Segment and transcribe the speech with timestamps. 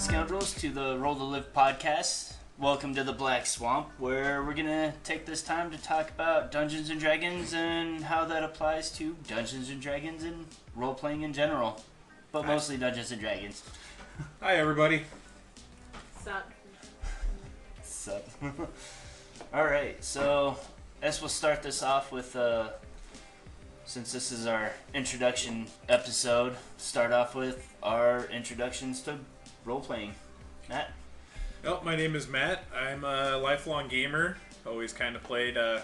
[0.00, 2.32] and scoundrels, to the Roll to Live podcast.
[2.58, 6.88] Welcome to the Black Swamp, where we're gonna take this time to talk about Dungeons
[6.88, 11.82] and Dragons and how that applies to Dungeons and Dragons and role playing in general,
[12.32, 13.62] but mostly Dungeons and Dragons.
[14.40, 15.02] Hi, everybody.
[16.24, 16.50] Sup.
[17.82, 18.26] Sup?
[19.52, 20.56] All right, so
[21.02, 22.70] as we'll start this off with, uh,
[23.84, 29.18] since this is our introduction episode, start off with our introductions to
[29.64, 30.14] role playing.
[30.68, 30.92] Matt.
[31.64, 32.64] Oh, my name is Matt.
[32.74, 34.36] I'm a lifelong gamer.
[34.66, 35.80] Always kind of played uh,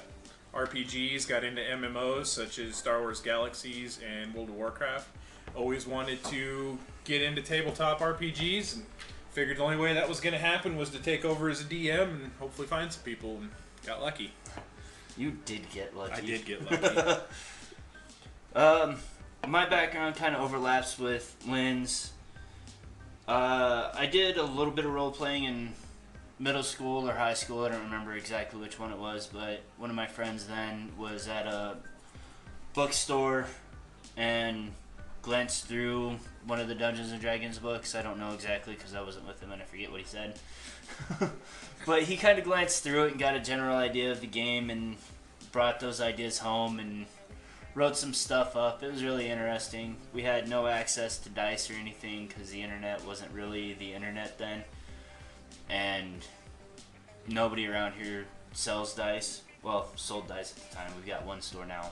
[0.55, 5.09] RPGs, got into MMOs such as Star Wars Galaxies and World of Warcraft.
[5.55, 8.87] Always wanted to get into tabletop RPGs and
[9.31, 11.65] figured the only way that was going to happen was to take over as a
[11.65, 13.51] DM and hopefully find some people and
[13.87, 14.33] got lucky.
[15.17, 16.13] You did get lucky.
[16.13, 17.21] I did get lucky.
[18.55, 18.97] Um,
[19.47, 22.13] my background kind of overlaps with Lynn's.
[23.29, 25.73] Uh, I did a little bit of role playing in
[26.39, 27.65] middle school or high school.
[27.65, 31.27] I don't remember exactly which one it was, but one of my friends then was
[31.27, 31.77] at a
[32.75, 33.47] bookstore
[34.17, 34.71] and
[35.23, 37.97] glanced through one of the Dungeons and Dragons books.
[37.97, 40.39] I don't know exactly because I wasn't with him and I forget what he said.
[41.87, 44.71] but he kind of glanced through it and got a general idea of the game
[44.71, 44.97] and
[45.51, 47.07] brought those ideas home and
[47.77, 48.83] wrote some stuff up.
[48.83, 49.97] It was really interesting.
[50.15, 54.39] We had no access to dice or anything because the internet wasn't really the internet
[54.39, 54.65] then,
[55.69, 56.27] and
[57.29, 59.43] nobody around here sells dice.
[59.63, 60.91] Well, sold dice at the time.
[60.97, 61.91] We've got one store now.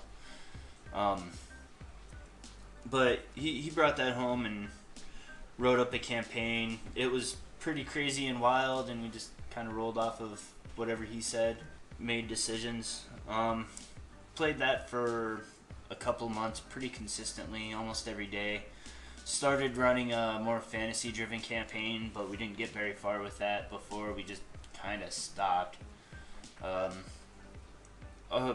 [0.95, 1.31] Um,
[2.91, 4.69] but he, he brought that home and
[5.59, 6.79] wrote up a campaign.
[6.95, 10.43] It was pretty crazy and wild, and we just kind of rolled off of
[10.77, 11.59] whatever he said,
[11.99, 13.03] made decisions.
[13.29, 13.67] Um,
[14.35, 15.43] played that for
[15.95, 18.63] a couple months pretty consistently, almost every day.
[19.25, 23.71] Started running a more fantasy driven campaign, but we didn't get very far with that
[23.71, 24.43] before we just
[24.83, 25.79] kind of stopped.
[26.63, 26.93] Um,
[28.31, 28.55] uh,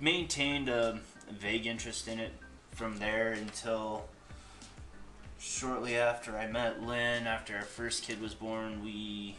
[0.00, 2.32] maintained a vague interest in it
[2.70, 4.04] from there until
[5.38, 7.26] shortly after I met Lynn.
[7.26, 9.36] After our first kid was born, we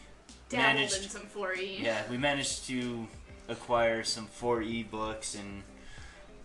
[0.48, 1.82] Dabbled managed in some 4E.
[1.82, 3.08] yeah, we managed to
[3.48, 5.62] acquire some 4E books and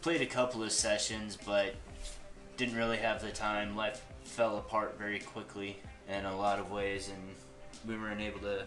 [0.02, 1.76] played a couple of sessions, but
[2.58, 3.76] didn't really have the time.
[3.76, 5.78] Life fell apart very quickly
[6.10, 7.36] in a lot of ways, and
[7.88, 8.66] we weren't able to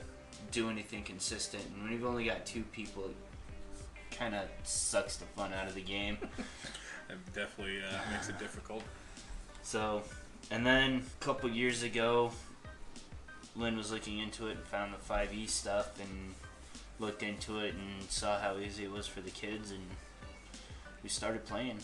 [0.52, 1.62] do anything consistent.
[1.74, 5.74] And when you've only got two people, it kind of sucks the fun out of
[5.74, 6.18] the game.
[7.10, 8.82] it definitely uh, makes it difficult.
[9.62, 10.02] So,
[10.50, 12.30] and then a couple years ago,
[13.56, 16.34] Lynn was looking into it and found the 5e stuff and
[16.98, 19.82] looked into it and saw how easy it was for the kids and
[21.04, 21.78] we started playing,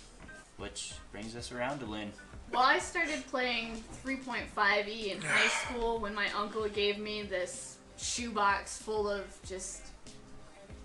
[0.56, 2.10] which brings us around to Lynn.
[2.50, 8.78] Well, I started playing 3.5e in high school when my uncle gave me this shoebox
[8.78, 9.82] full of just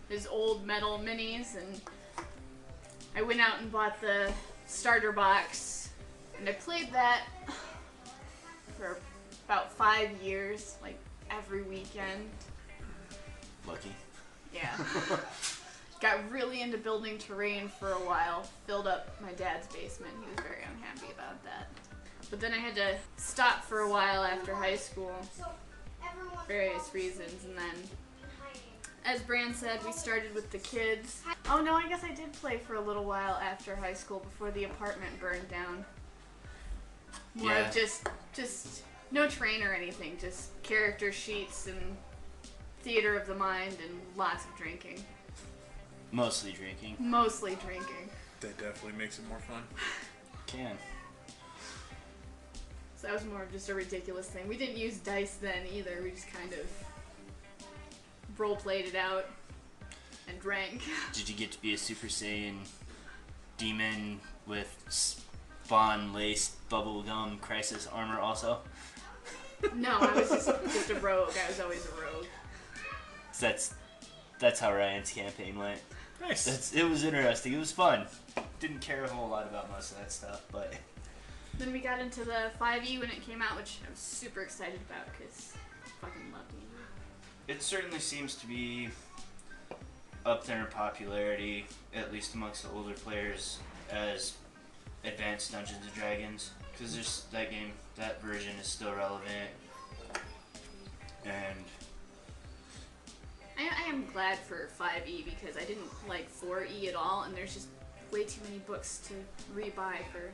[0.09, 1.81] his old metal minis, and
[3.15, 4.31] I went out and bought the
[4.67, 5.89] starter box,
[6.37, 7.21] and I played that
[8.77, 8.97] for
[9.47, 10.99] about five years, like
[11.31, 12.29] every weekend.
[13.65, 13.95] Lucky.
[14.53, 14.75] Yeah.
[16.01, 18.47] Got really into building terrain for a while.
[18.67, 20.13] Filled up my dad's basement.
[20.19, 21.69] He was very unhappy about that.
[22.29, 25.13] But then I had to stop for a while after high school,
[26.47, 27.75] various reasons, and then,
[29.05, 31.21] as Bran said, we started with the kids.
[31.49, 34.49] Oh no, I guess I did play for a little while after high school before
[34.51, 35.85] the apartment burned down.
[37.35, 37.67] More Yeah.
[37.67, 41.95] of just, just no train or anything, just character sheets and
[42.81, 45.03] theater of the mind and lots of drinking.
[46.15, 46.95] Mostly drinking.
[46.97, 48.09] Mostly drinking.
[48.39, 49.61] That definitely makes it more fun.
[50.47, 50.77] Can.
[52.95, 54.47] So that was more of just a ridiculous thing.
[54.47, 55.99] We didn't use dice then either.
[56.01, 56.65] We just kind of
[58.37, 59.25] role played it out
[60.29, 60.83] and drank.
[61.11, 62.59] Did you get to be a Super Saiyan
[63.57, 68.59] demon with spawn laced bubblegum crisis armor also?
[69.75, 71.33] no, I was just just a rogue.
[71.45, 72.25] I was always a rogue.
[73.33, 73.73] So that's
[74.39, 75.81] that's how Ryan's campaign went.
[76.21, 76.45] Nice.
[76.45, 77.53] That's it was interesting.
[77.53, 78.05] It was fun.
[78.59, 80.73] Didn't care a whole lot about most of that stuff, but
[81.57, 84.79] Then we got into the 5e when it came out, which I was super excited
[84.89, 85.53] about because
[85.85, 86.51] I fucking loved
[87.47, 87.53] it.
[87.53, 88.89] it certainly seems to be
[90.25, 93.59] up there in popularity, at least amongst the older players,
[93.91, 94.33] as
[95.03, 96.51] advanced Dungeons and Dragons.
[96.71, 99.49] Because there's that game, that version is still relevant,
[101.23, 101.63] and
[103.57, 107.53] I, I am glad for 5e because I didn't like 4e at all, and there's
[107.53, 107.67] just
[108.11, 109.13] way too many books to
[109.57, 110.31] rebuy for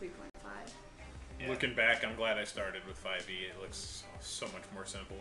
[0.00, 0.10] 3.5.
[1.40, 1.48] Yeah.
[1.48, 3.28] Looking back, I'm glad I started with 5e.
[3.28, 5.18] It looks so much more simple.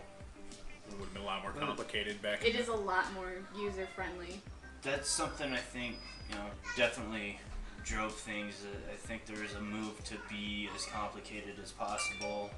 [0.88, 2.46] It would have been a lot more complicated back.
[2.46, 4.42] It is a lot more user friendly.
[4.82, 5.96] That's something I think
[6.30, 6.46] you know
[6.78, 7.40] definitely
[7.84, 8.64] drove things.
[8.64, 12.52] Uh, I think there was a move to be as complicated as possible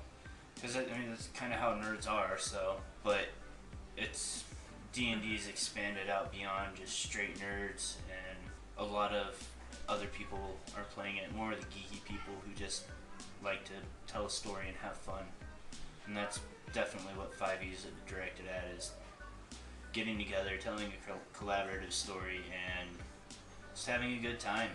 [0.55, 2.37] because I, I mean that's kind of how nerds are.
[2.37, 3.27] So, but
[3.97, 4.43] it's
[4.93, 8.37] D and D's expanded out beyond just straight nerds, and
[8.77, 9.35] a lot of
[9.89, 11.35] other people are playing it.
[11.35, 12.85] More of the geeky people who just
[13.43, 13.73] like to
[14.05, 15.23] tell a story and have fun,
[16.05, 16.39] and that's
[16.73, 18.91] definitely what 5e is directed at is
[19.93, 22.89] getting together, telling a collaborative story, and
[23.73, 24.69] just having a good time.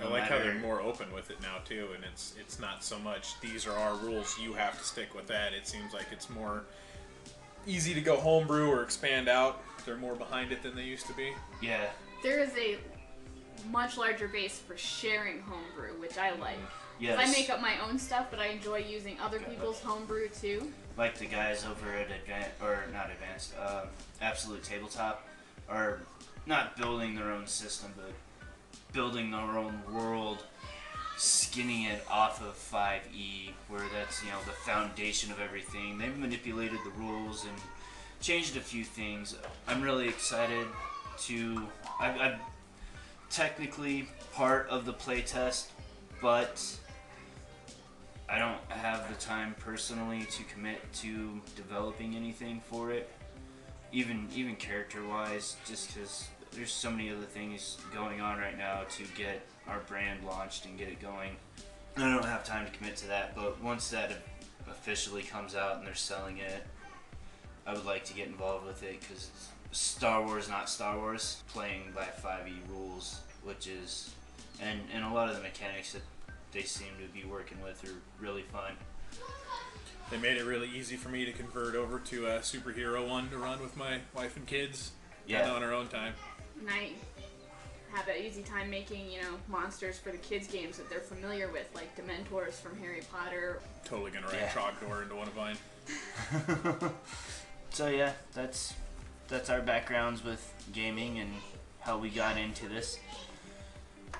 [0.00, 2.82] I No like how they're more open with it now too, and it's it's not
[2.82, 5.52] so much these are our rules, you have to stick with that.
[5.52, 6.64] It seems like it's more
[7.66, 9.62] easy to go homebrew or expand out.
[9.84, 11.32] They're more behind it than they used to be.
[11.60, 11.86] Yeah,
[12.22, 12.78] There is a
[13.70, 16.58] much larger base for sharing homebrew, which I like.
[17.00, 17.18] yes.
[17.18, 20.72] I make up my own stuff, but I enjoy using other people's homebrew too.
[20.96, 23.88] like the guys over at Advanced, or not Advanced, um,
[24.20, 25.26] Absolute Tabletop,
[25.68, 26.00] are
[26.46, 28.10] not building their own system, but
[28.92, 30.44] building their own world,
[31.22, 35.96] skinning it off of 5e, where that's you know the foundation of everything.
[35.96, 37.54] They've manipulated the rules and
[38.20, 39.36] changed a few things.
[39.68, 40.66] I'm really excited
[41.26, 41.62] to.
[42.00, 42.40] I'm
[43.30, 45.68] technically part of the playtest,
[46.20, 46.60] but
[48.28, 53.08] I don't have the time personally to commit to developing anything for it,
[53.92, 58.80] even even character wise, just because there's so many other things going on right now
[58.90, 61.36] to get our brand launched and get it going.
[61.96, 64.12] I don't have time to commit to that, but once that
[64.68, 66.66] officially comes out and they're selling it,
[67.66, 69.30] I would like to get involved with it because
[69.72, 74.10] Star Wars, not Star Wars, playing by 5e rules, which is,
[74.60, 76.02] and and a lot of the mechanics that
[76.52, 78.72] they seem to be working with are really fun.
[80.10, 83.38] They made it really easy for me to convert over to a superhero one to
[83.38, 84.92] run with my wife and kids.
[85.26, 85.40] Yeah.
[85.40, 86.14] kinda on our own time.
[86.58, 86.90] And I
[87.92, 91.48] have an easy time making, you know, monsters for the kids' games that they're familiar
[91.50, 93.60] with, like Dementors from Harry Potter.
[93.84, 94.48] Totally gonna write Yeah.
[94.50, 95.56] Trogdor into one of mine.
[97.70, 98.74] So yeah, that's
[99.28, 101.32] that's our backgrounds with gaming and
[101.80, 102.98] how we got into this.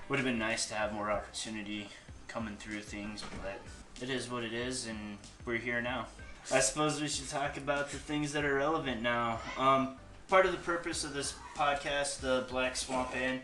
[0.08, 1.88] Would have been nice to have more opportunity
[2.28, 3.60] coming through things, but
[4.02, 6.06] it is what it is, and we're here now.
[6.50, 9.38] I suppose we should talk about the things that are relevant now.
[9.58, 9.96] Um,
[10.28, 13.42] part of the purpose of this podcast, the Black Swamp Inn, s-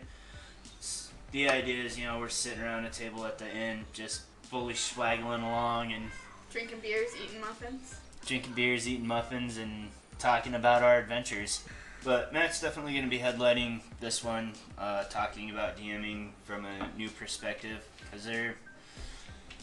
[1.31, 4.73] the idea is, you know, we're sitting around a table at the inn, just fully
[4.73, 6.05] swaggling along and
[6.51, 7.95] Drinking beers, eating muffins.
[8.25, 11.63] drinking beers, eating muffins, and talking about our adventures.
[12.03, 16.89] But Matt's definitely going to be headlighting this one, uh, talking about DMing from a
[16.97, 17.85] new perspective.
[18.03, 18.55] Because they're,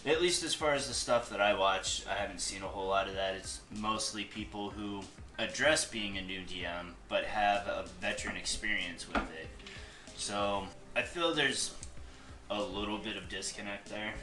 [0.04, 2.86] at least as far as the stuff that I watch, I haven't seen a whole
[2.86, 3.34] lot of that.
[3.34, 5.02] It's mostly people who
[5.38, 9.48] address being a new DM, but have a veteran experience with it.
[10.16, 11.74] So I feel there's
[12.50, 14.14] a little bit of disconnect there.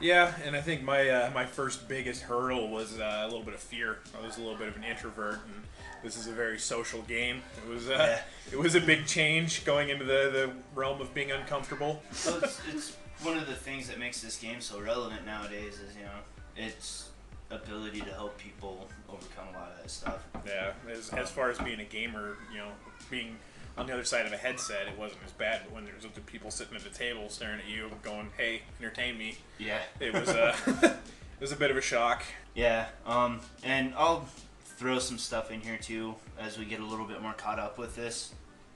[0.00, 3.54] Yeah, and I think my uh, my first biggest hurdle was uh, a little bit
[3.54, 3.98] of fear.
[4.20, 5.62] I was a little bit of an introvert, and
[6.02, 7.42] this is a very social game.
[7.64, 8.22] It was uh, Yeah.
[8.52, 12.02] it was a big change going into the, the realm of being uncomfortable.
[12.26, 15.94] Well, it's, it's one of the things that makes this game so relevant nowadays is
[15.94, 16.18] you know
[16.66, 17.10] its
[17.50, 20.24] ability to help people overcome a lot of that stuff.
[20.46, 22.68] Yeah, as, as far as being a gamer, you know,
[23.10, 23.36] being
[23.80, 25.62] on the other side of a headset, it wasn't as bad.
[25.64, 29.16] But when there's other people sitting at the table staring at you, going, "Hey, entertain
[29.16, 32.22] me," Yeah, it was uh, it was a bit of a shock.
[32.54, 32.88] yeah.
[33.06, 34.28] Um, and I'll
[34.64, 37.78] throw some stuff in here too as we get a little bit more caught up
[37.78, 38.34] with this,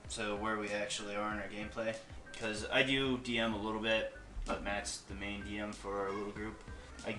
[0.09, 1.95] so where we actually are in our gameplay.
[2.31, 4.11] Because I do DM a little bit,
[4.45, 6.61] but Matt's the main DM for our little group.
[7.07, 7.15] I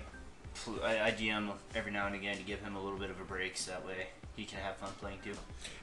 [0.83, 3.55] I, DM every now and again to give him a little bit of a break,
[3.55, 5.33] so that way he can have fun playing too,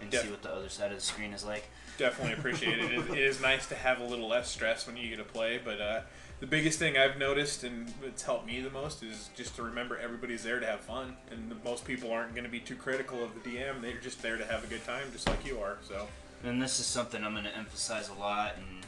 [0.01, 1.65] and Def- see what the other side of the screen is like.
[1.97, 2.93] Definitely appreciate it.
[2.93, 5.61] It it is nice to have a little less stress when you get to play,
[5.65, 6.01] but uh,
[6.41, 9.97] the biggest thing I've noticed and it's helped me the most is just to remember
[9.99, 13.31] everybody's there to have fun, and most people aren't going to be too critical of
[13.35, 13.81] the DM.
[13.81, 15.79] They're just there to have a good time, just like you are.
[15.89, 16.09] So.
[16.43, 18.85] And this is something I'm going to emphasize a lot and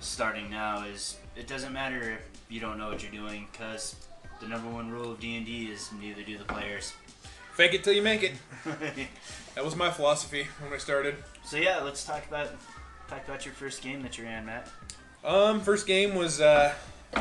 [0.00, 3.96] starting now is it doesn't matter if you don't know what you're doing because
[4.40, 6.94] the number one rule of D&D is neither do the players.
[7.60, 8.32] Fake it till you make it.
[9.54, 11.16] That was my philosophy when I started.
[11.44, 12.48] so yeah, let's talk about
[13.06, 14.70] talk about your first game that you're in, Matt.
[15.22, 16.72] Um, first game was uh,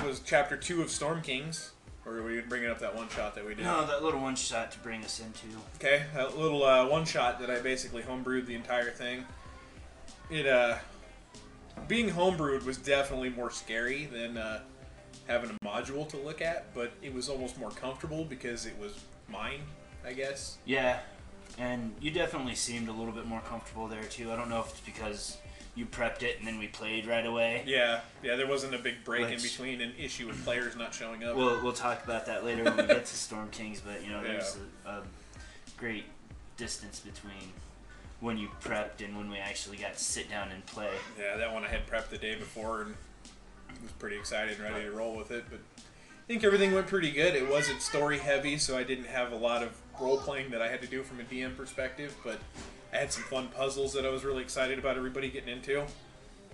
[0.05, 1.73] was chapter two of Storm Kings.
[2.05, 3.65] Or were we bringing up that one shot that we did?
[3.65, 5.57] No, that little one shot to bring us into.
[5.75, 9.25] Okay, a little uh, one shot that I basically homebrewed the entire thing.
[10.29, 10.77] It uh,
[11.89, 14.61] being homebrewed was definitely more scary than uh,
[15.27, 18.93] having a module to look at, but it was almost more comfortable because it was
[19.27, 19.59] mine,
[20.05, 20.57] I guess.
[20.65, 20.99] Yeah,
[21.57, 24.31] and you definitely seemed a little bit more comfortable there too.
[24.31, 25.37] I don't know if it's because
[25.75, 27.63] you prepped it and then we played right away.
[27.65, 31.23] Yeah, yeah, there wasn't a big break in between an issue with players not showing
[31.23, 31.35] up.
[31.35, 34.21] We'll we'll talk about that later when we get to Storm Kings, but you know
[34.23, 34.91] there's Yeah.
[34.91, 35.03] a, a
[35.77, 36.05] great
[36.57, 37.53] distance between
[38.19, 40.89] when you prepped and when we actually got to sit down and play.
[41.17, 42.95] Yeah, that one I had prepped the day before and
[43.81, 45.45] was pretty excited and ready to roll with it.
[45.49, 47.33] But I think everything went pretty good.
[47.33, 50.67] It wasn't story heavy, so I didn't have a lot of role playing that I
[50.67, 52.15] had to do from a DM perspective.
[52.23, 52.39] But
[52.93, 55.83] I had some fun puzzles that I was really excited about everybody getting into.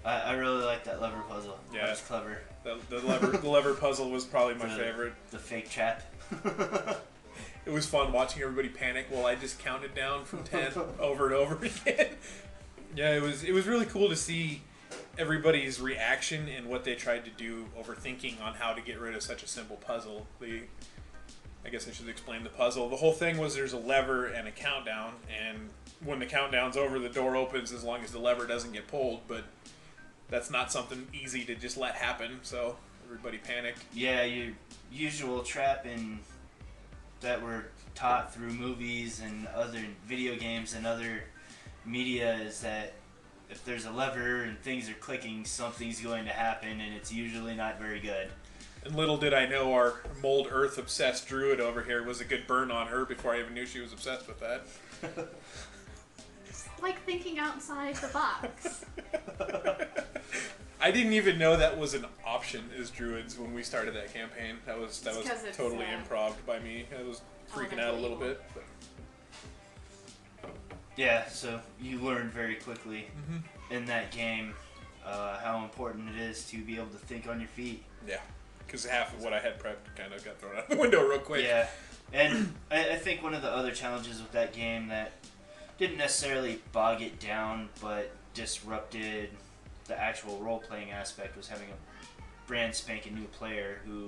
[0.04, 1.58] I, I really like that lever puzzle.
[1.74, 1.88] Yeah.
[1.88, 2.42] That's clever.
[2.64, 5.14] The, the lever the lever puzzle was probably my The- favorite.
[5.32, 6.04] The fake trap.
[7.66, 11.34] It was fun watching everybody panic while I just counted down from ten over and
[11.34, 12.10] over again.
[12.96, 14.62] Yeah, it was it was really cool to see
[15.18, 19.24] everybody's reaction and what they tried to do overthinking on how to get rid of
[19.24, 20.28] such a simple puzzle.
[20.40, 20.62] The
[21.66, 22.90] I guess I should explain the puzzle.
[22.90, 25.70] The whole thing was there's a lever and a countdown, and
[26.04, 29.22] when the countdown's over, the door opens as long as the lever doesn't get pulled.
[29.28, 29.46] But
[30.30, 32.40] that's not something easy to just let happen.
[32.44, 33.80] So everybody panicked.
[33.94, 34.54] yeah, your
[34.92, 36.20] usual trap in
[37.22, 41.24] that were taught through movies and other video games and other
[41.86, 42.94] media is that
[43.50, 47.56] if there's a lever and things are clicking, something's going to happen, and it's usually
[47.56, 48.30] not very good.
[48.86, 52.46] And little did I know our mold earth obsessed druid over here was a good
[52.48, 54.62] burn on her before I even knew she was obsessed with that.
[56.48, 58.86] It's like thinking outside the box.
[60.80, 64.58] I didn't even know that was an option as druids when we started that campaign.
[64.68, 66.86] That was that It's was 'cause it's, totally uh, improv by me.
[66.98, 68.40] I was freaking out a little bit.
[68.54, 68.64] But
[70.96, 73.74] Yeah, so you learned very quickly Mm-hmm.
[73.74, 74.54] in that game
[75.04, 77.84] uh, how important it is to be able to think on your feet.
[78.08, 78.18] yeah,
[78.66, 81.20] because half of what I had prepped kind of got thrown out the window real
[81.20, 81.46] quick.
[81.46, 81.68] Yeah,
[82.14, 85.12] and I, I think one of the other challenges with that game that
[85.78, 89.30] didn't necessarily bog it down, but disrupted
[89.88, 94.08] the actual role playing aspect was having a brand spanking new player who,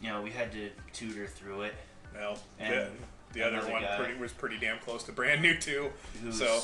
[0.00, 1.74] you know, we had to tutor through it.
[2.14, 2.72] Well, And
[3.32, 5.90] the, the other one pretty, was pretty damn close to brand new too.
[6.22, 6.60] Who's, So-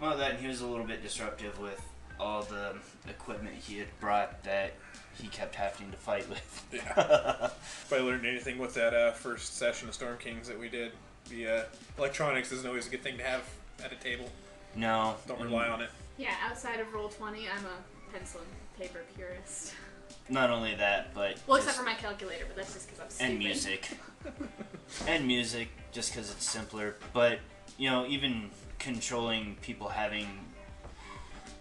[0.00, 1.80] well, that and he was a little bit disruptive with
[2.18, 2.74] all the
[3.08, 4.74] equipment he had brought that
[5.20, 6.64] he kept having to fight with.
[6.72, 6.92] Yeah.
[7.46, 10.92] if I learned anything with that uh, first session of Storm Kings that we did,
[11.28, 11.62] the uh,
[11.98, 13.42] electronics isn't always a good thing to have
[13.84, 14.28] at a table.
[14.76, 15.90] no, Don't and rely on it.
[16.18, 19.74] Yeah, outside of Roll Twenty, I'm a pencil and paper purist.
[20.28, 23.10] Not only that, but Well, just- except for my calculator, but that's just because I'm
[23.10, 23.30] stupid.
[23.30, 23.90] and music
[25.08, 27.38] and music just because it's simpler but
[27.76, 30.26] you know even controlling people having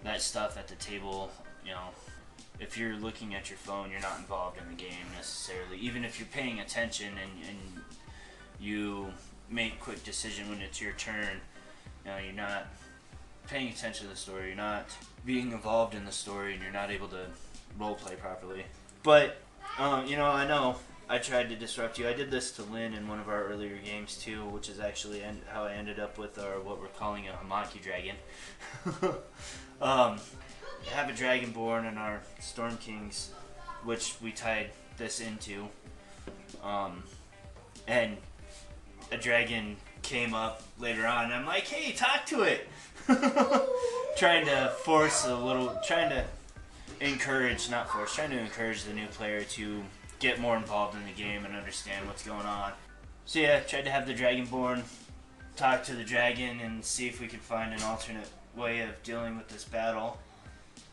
[0.03, 1.31] that stuff at the table
[1.65, 1.87] you know
[2.61, 6.19] if you're looking at your phone you're not involved in the game necessarily even if
[6.19, 7.83] you're paying attention and, and
[8.59, 9.07] you
[9.49, 11.41] make quick decision when it's your turn
[12.05, 12.67] you know you're not
[13.47, 14.85] paying attention to the story you're not
[15.25, 17.25] being involved in the story and you're not able to
[17.79, 18.63] role play properly
[19.03, 19.37] but
[19.79, 20.75] um, you know i know
[21.11, 22.07] I tried to disrupt you.
[22.07, 25.21] I did this to Lynn in one of our earlier games too, which is actually
[25.49, 28.15] how I ended up with our what we're calling a Hamaki dragon.
[29.81, 30.21] um,
[30.89, 33.31] have a dragonborn in our Storm Kings,
[33.83, 35.67] which we tied this into,
[36.63, 37.03] um,
[37.87, 38.17] and
[39.11, 41.25] a dragon came up later on.
[41.25, 42.67] And I'm like, hey, talk to it.
[44.17, 46.25] trying to force a little, trying to
[46.99, 49.83] encourage, not force, trying to encourage the new player to
[50.19, 52.71] get more involved in the game and understand what's going on.
[53.25, 54.83] So yeah, tried to have the Dragonborn
[55.55, 59.37] talk to the dragon and see if we could find an alternate way of dealing
[59.37, 60.17] with this battle.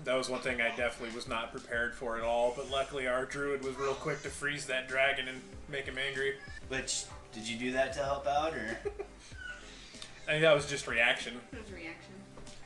[0.04, 3.24] That was one thing I definitely was not prepared for at all, but luckily our
[3.24, 6.34] druid was real quick to freeze that dragon and make him angry.
[6.68, 8.78] Which did you do that to help out or?
[10.28, 11.34] I think that was just reaction.
[11.52, 12.12] It was reaction.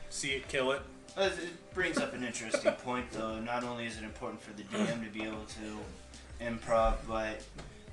[0.09, 0.81] See it, kill it.
[1.17, 3.39] Well, It brings up an interesting point, though.
[3.39, 7.41] Not only is it important for the DM to be able to improv, but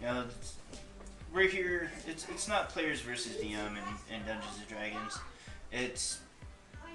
[0.00, 0.24] you know,
[1.32, 1.90] we're here.
[2.06, 5.18] It's it's not players versus DM in, in Dungeons and Dragons.
[5.70, 6.20] It's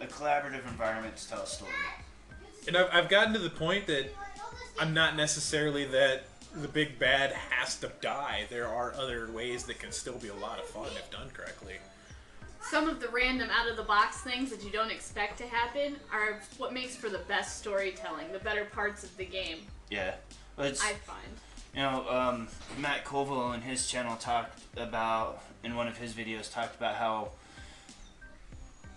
[0.01, 1.71] a collaborative environment to tell a story.
[2.67, 4.09] And I've, I've gotten to the point that
[4.79, 8.45] I'm not necessarily that the big bad has to die.
[8.49, 11.75] There are other ways that can still be a lot of fun if done correctly.
[12.61, 15.97] Some of the random out of the box things that you don't expect to happen
[16.11, 19.59] are what makes for the best storytelling, the better parts of the game,
[19.91, 20.15] Yeah,
[20.55, 21.27] but it's I find.
[21.75, 22.47] You know, um,
[22.79, 27.29] Matt Colville in his channel talked about, in one of his videos, talked about how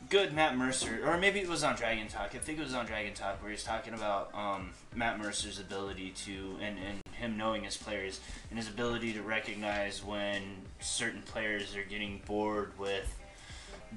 [0.09, 2.35] good Matt Mercer, or maybe it was on Dragon Talk.
[2.35, 6.13] I think it was on Dragon Talk where he's talking about um, Matt Mercer's ability
[6.25, 10.43] to, and, and him knowing his players, and his ability to recognize when
[10.81, 13.15] certain players are getting bored with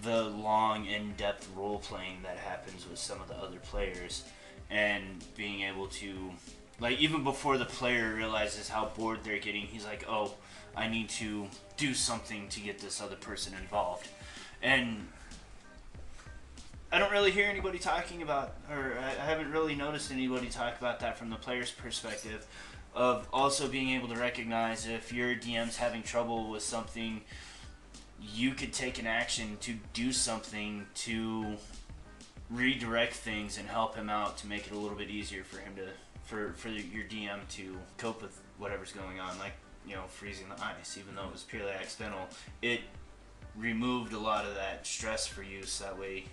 [0.03, 4.25] the long, in depth role playing that happens with some of the other players,
[4.69, 6.31] and being able to,
[6.79, 10.33] like, even before the player realizes how bored they're getting, he's like, oh,
[10.75, 14.07] I need to do something to get this other person involved.
[14.61, 15.07] And
[16.93, 20.77] I don't really hear anybody talking about, or I I haven't really noticed anybody talk
[20.77, 22.45] about that from the player's perspective,
[22.93, 27.21] of also being able to recognize if your DM's having trouble with something,
[28.19, 31.55] you could take an action to do something to
[32.49, 35.73] redirect things and help him out to make it a little bit easier for him
[35.77, 35.87] to,
[36.23, 39.53] for for your DM to cope with whatever's going on, like
[39.87, 42.27] you know freezing the ice, even though it was purely accidental,
[42.61, 42.81] it
[43.55, 46.25] removed a lot of that stress for you, so that way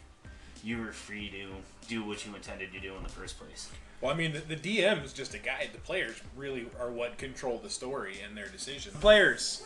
[0.64, 1.48] you were free to
[1.88, 3.70] do what you intended to do in the first place.
[4.00, 5.70] Well, I mean, the, the DM is just a guide.
[5.72, 8.96] The players really are what control the story and their decisions.
[8.96, 9.64] Players,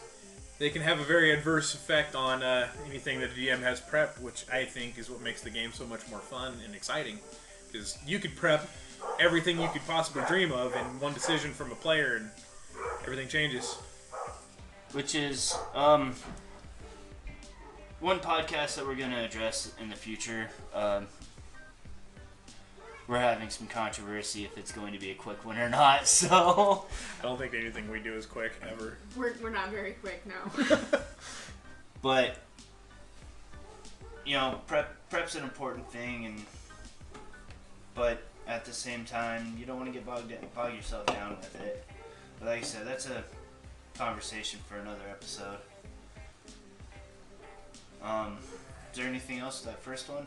[0.59, 4.21] they can have a very adverse effect on uh, anything that the DM has prepped,
[4.21, 7.19] which I think is what makes the game so much more fun and exciting.
[7.71, 8.69] Because you could prep
[9.21, 12.31] everything you could possibly dream of in one decision from a player, and
[13.05, 13.77] everything changes.
[14.93, 16.15] which is um,
[18.03, 20.51] one podcast that we're going to address in the future.
[20.75, 21.07] Um,
[23.07, 26.07] we're having some controversy if it's going to be a quick one or not.
[26.09, 26.85] So,
[27.21, 28.99] I don't think anything we do is quick ever.
[29.17, 30.67] We're, we're not very quick now.
[32.03, 32.39] but
[34.25, 36.45] you know, prep prep's an important thing, and
[37.95, 41.61] but at the same time, you don't want to get bogged bog yourself down with
[41.61, 41.85] it.
[42.39, 43.25] But like I said, that's a
[43.97, 45.59] conversation for another episode.
[48.05, 48.39] Um,
[48.93, 50.25] is there anything else to that first one?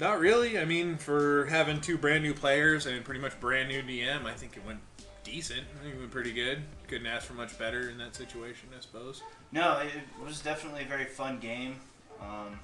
[0.00, 0.58] Not really.
[0.58, 4.32] I mean, for having two brand new players and pretty much brand new DM, I
[4.32, 4.80] think it went
[5.22, 5.62] decent.
[5.78, 6.62] I think it went pretty good.
[6.88, 9.22] Couldn't ask for much better in that situation, I suppose.
[9.52, 11.76] No, it was definitely a very fun game.
[12.20, 12.58] Um,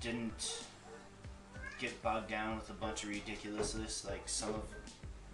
[0.00, 0.64] didn't
[1.78, 4.62] get bogged down with a bunch of ridiculousness like some of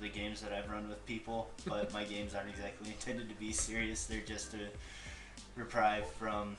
[0.00, 3.52] the games that I've run with people, but my games aren't exactly intended to be
[3.52, 4.06] serious.
[4.06, 4.68] They're just a
[5.56, 6.56] reprieve from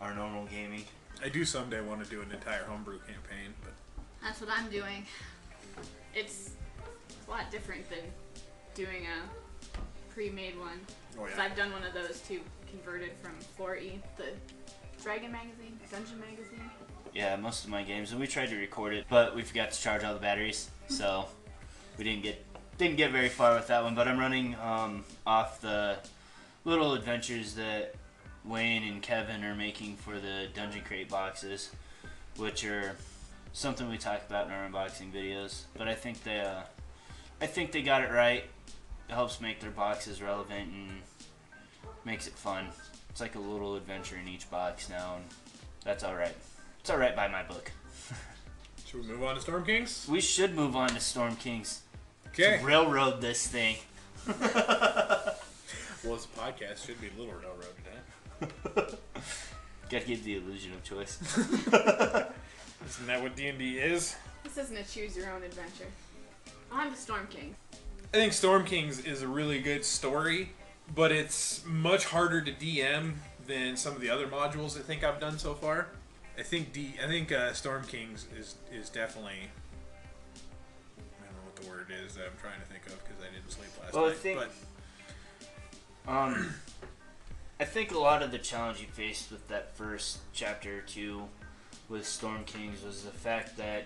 [0.00, 0.84] our normal gaming.
[1.22, 3.72] I do someday want to do an entire homebrew campaign, but
[4.22, 5.04] That's what I'm doing.
[6.14, 6.50] It's
[7.26, 8.00] a lot different than
[8.74, 10.80] doing a pre-made one.
[11.18, 14.28] oh 'Cause yeah, I've done one of those too, converted from 4E, the
[15.02, 16.70] Dragon magazine, Dungeon magazine.
[17.12, 19.80] Yeah, most of my games, and we tried to record it, but we forgot to
[19.80, 21.26] charge all the batteries, so
[21.98, 22.44] we didn't get
[22.78, 23.94] didn't get very far with that one.
[23.94, 25.98] But I'm running um, off the
[26.64, 27.94] little adventures that
[28.44, 31.70] Wayne and Kevin are making for the Dungeon Crate boxes,
[32.36, 32.96] which are
[33.52, 35.62] something we talk about in our unboxing videos.
[35.76, 36.62] But I think they, uh,
[37.40, 38.44] I think they got it right.
[39.08, 41.02] It helps make their boxes relevant and
[42.04, 42.66] makes it fun.
[43.10, 45.24] It's like a little adventure in each box now, and
[45.84, 46.34] that's all right.
[46.80, 47.72] It's all right by my book.
[48.86, 50.06] should we move on to Storm Kings?
[50.08, 51.82] We should move on to Storm Kings.
[52.28, 52.60] Okay.
[52.62, 53.76] Railroad this thing.
[56.02, 56.86] Well, this podcast.
[56.86, 57.99] Should be a little railroad, huh?
[59.90, 61.18] Gotta give the illusion of choice.
[62.86, 64.16] Isn't that what D and D is?
[64.44, 65.86] This isn't a choose your own adventure.
[66.72, 67.54] On to Storm King.
[68.14, 70.50] I think Storm Kings is a really good story,
[70.94, 73.14] but it's much harder to DM
[73.46, 75.88] than some of the other modules I think I've done so far.
[76.38, 79.50] I think D, I think uh, Storm Kings is is definitely.
[80.96, 83.34] I don't know what the word is that I'm trying to think of because I
[83.34, 84.16] didn't sleep last Well, I night.
[84.16, 84.38] think-
[86.06, 86.54] but Um,
[87.60, 91.24] I think a lot of the challenge you faced with that first chapter or two
[91.90, 93.84] with Storm Kings was the fact that,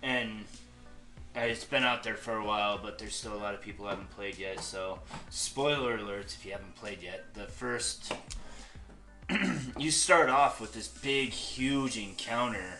[0.00, 0.44] and
[1.34, 3.90] it's been out there for a while, but there's still a lot of people who
[3.90, 4.60] haven't played yet.
[4.60, 7.34] So, spoiler alerts if you haven't played yet.
[7.34, 8.12] The first,
[9.76, 12.78] you start off with this big, huge encounter.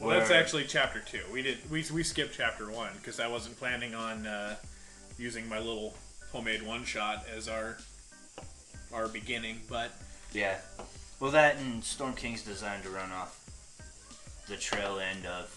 [0.00, 1.20] well, that's actually chapter two.
[1.30, 4.56] We did we we skipped chapter one because I wasn't planning on uh,
[5.18, 5.92] using my little
[6.32, 7.76] homemade one shot as our
[8.92, 9.90] our beginning, but
[10.32, 10.58] Yeah.
[11.18, 13.38] Well, that and Storm King's designed to run off
[14.48, 15.54] the trail end of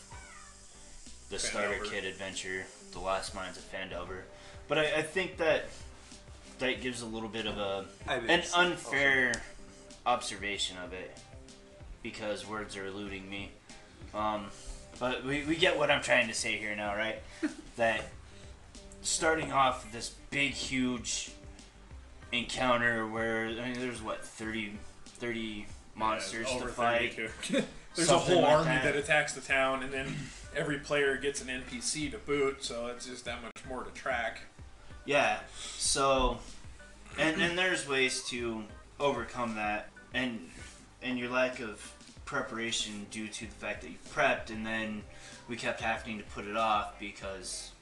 [1.30, 1.90] the starter Phandelver.
[1.90, 4.22] kit adventure, The Last Mines of Phandelver.
[4.68, 5.66] But I, I think that
[6.60, 9.34] that gives a little bit of a I didn't an see- unfair
[10.06, 11.18] observation of it
[12.02, 13.50] because words are eluding me.
[14.14, 14.48] Um,
[15.00, 17.20] but we, we get what I'm trying to say here now, right?
[17.78, 18.02] that
[19.02, 21.32] starting off this big, huge
[22.34, 24.74] encounter where I mean, there's what 30,
[25.06, 25.66] 30
[25.96, 27.14] monsters Yeah, to fight.
[27.14, 27.64] 32.
[27.96, 28.84] There's a whole like army that.
[28.86, 28.96] that.
[28.96, 30.16] attacks the town, and then
[30.56, 34.42] every player gets an NPC to boot, so it's just that much more to track.
[35.06, 35.40] Yeah.
[35.78, 36.40] So,
[37.20, 38.64] and and there's ways to
[39.00, 40.40] overcome that, and
[41.04, 41.94] and your lack of
[42.26, 45.04] preparation due to the fact that you prepped, and then
[45.48, 47.74] we kept having to put it off because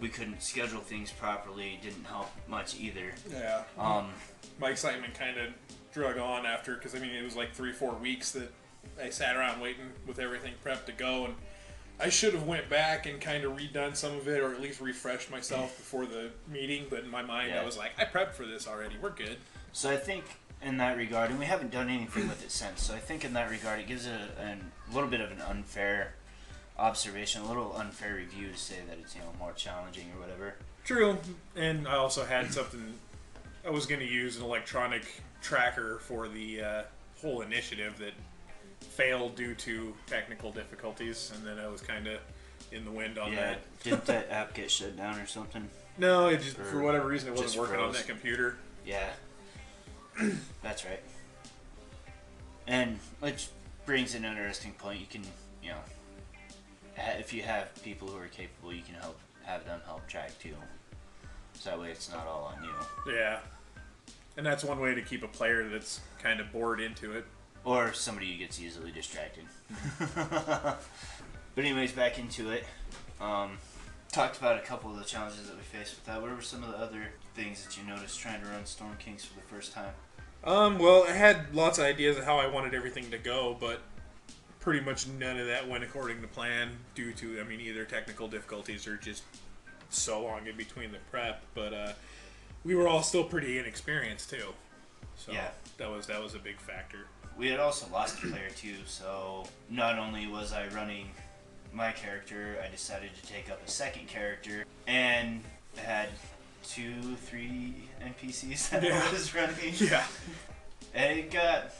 [0.00, 1.78] we couldn't schedule things properly.
[1.82, 3.12] Didn't help much either.
[3.30, 3.62] Yeah.
[3.78, 4.10] Um,
[4.60, 5.48] My excitement kind of
[5.92, 8.52] drug on after, because I mean, it was like three, four weeks that
[9.02, 11.34] I sat around waiting with everything prepped to go, and
[11.98, 14.80] I should have went back and kind of redone some of it, or at least
[14.80, 16.86] refreshed myself before the meeting.
[16.90, 17.62] But in my mind, Yeah.
[17.62, 18.96] I was like, I prepped for this already.
[19.00, 19.38] We're good.
[19.72, 20.24] So I think
[20.62, 22.82] in that regard, and we haven't done anything with it since.
[22.82, 24.56] So I think in that regard, it gives it a, a
[24.94, 26.14] little bit of an unfair
[26.78, 30.54] observation, a little unfair review to say that it's you know more challenging or whatever.
[30.84, 31.18] True,
[31.56, 32.94] and I also had something.
[33.66, 36.82] I was going to use an electronic tracker for the uh,
[37.20, 38.12] whole initiative that
[38.80, 42.20] failed due to technical difficulties, and then I was kind of
[42.72, 43.82] in the wind on yeah, that.
[43.82, 45.68] didn't that app get shut down or something?
[45.98, 47.96] No, it just for whatever reason it wasn't working on froze.
[47.98, 48.56] that computer.
[48.84, 49.08] Yeah,
[50.62, 51.00] that's right.
[52.66, 53.48] And which
[53.86, 55.00] brings an interesting point.
[55.00, 55.22] You can
[55.62, 55.78] you know,
[56.96, 60.54] if you have people who are capable, you can help have them help track too.
[61.54, 63.14] So that way, it's not all on you.
[63.14, 63.38] Yeah,
[64.36, 67.24] and that's one way to keep a player that's kind of bored into it.
[67.64, 69.44] Or somebody who gets easily distracted.
[70.14, 70.78] but
[71.56, 72.64] anyways, back into it.
[73.20, 73.58] Um,
[74.12, 76.22] talked about a couple of the challenges that we faced with that.
[76.22, 79.24] What were some of the other things that you noticed trying to run Storm Kings
[79.24, 79.92] for the first time?
[80.44, 83.80] Um, well, I had lots of ideas of how I wanted everything to go, but
[84.66, 88.26] pretty much none of that went according to plan due to, I mean, either technical
[88.26, 89.22] difficulties or just
[89.90, 91.40] so long in between the prep.
[91.54, 91.92] But uh,
[92.64, 94.48] we were all still pretty inexperienced too,
[95.14, 95.50] so Yeah.
[95.78, 97.06] that was that was a big factor.
[97.38, 101.10] We had also lost a player too, so not only was I running
[101.72, 105.44] my character, I decided to take up a second character and
[105.76, 106.08] had
[106.66, 107.72] two, three
[108.04, 109.00] NPCs that Yeah.
[109.08, 109.54] I was running.
[109.78, 110.04] Yeah,
[110.92, 111.70] And it got,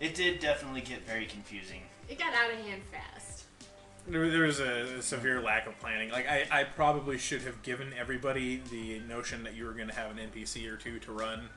[0.00, 1.82] it did definitely get very confusing.
[2.10, 3.44] It got out of hand fast.
[4.08, 6.10] there, there was a, a severe lack of planning.
[6.10, 9.94] Like I, I probably should have given everybody the notion that you were going to
[9.94, 11.48] have an NPC or two to run,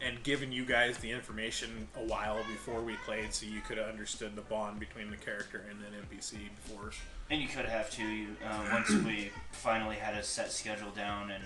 [0.00, 3.88] and given you guys the information a while before we played, so you could have
[3.88, 6.92] understood the bond between the character and an NPC before.
[7.28, 8.08] And you could have too.
[8.08, 11.44] You, uh, once we finally had a set schedule down and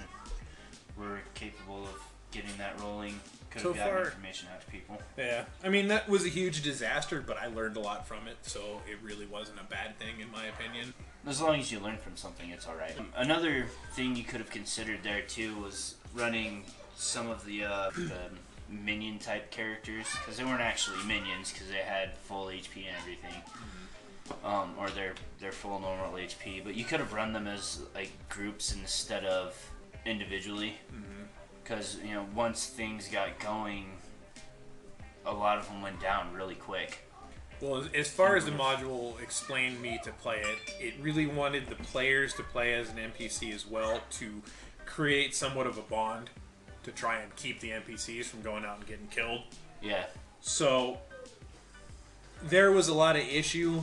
[0.97, 3.19] were capable of getting that rolling,
[3.55, 5.01] could So have gotten far- information out to people.
[5.17, 8.37] Yeah, I mean that was a huge disaster, but I learned a lot from it,
[8.43, 10.93] so it really wasn't a bad thing in my opinion.
[11.27, 12.95] As long as you learn from something, it's all right.
[13.17, 16.65] Another thing you could have considered there too was running
[16.97, 18.29] some of the, uh, the
[18.69, 23.43] minion type characters because they weren't actually minions because they had full HP and everything,
[24.45, 26.63] um, or their their full normal HP.
[26.63, 29.57] But you could have run them as like groups instead of
[30.05, 30.75] individually
[31.65, 33.87] because you know once things got going,
[35.27, 36.99] a lot of them went down really quick.
[37.61, 38.87] Well, as- as far as the mm-hmm.
[38.87, 42.97] module explained me to play it, it really wanted the players to play as an
[42.97, 44.43] NPC as well to
[44.85, 46.31] create somewhat of a bond
[46.83, 49.43] to try and keep the NPCs from going out and getting killed.
[49.83, 50.05] Yeah,
[50.41, 50.99] So
[52.43, 53.83] there was a lot of issue,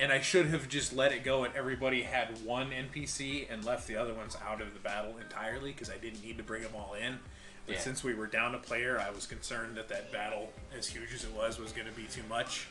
[0.00, 3.86] and I should have just let it go and everybody had one NPC and left
[3.86, 6.72] the other ones out of the battle entirely because I didn't need to bring them
[6.74, 7.18] all in.
[7.66, 7.80] But Yeah.
[7.82, 11.24] since we were down a player, I was concerned that that battle, as huge as
[11.24, 12.66] it was, was going to be too much.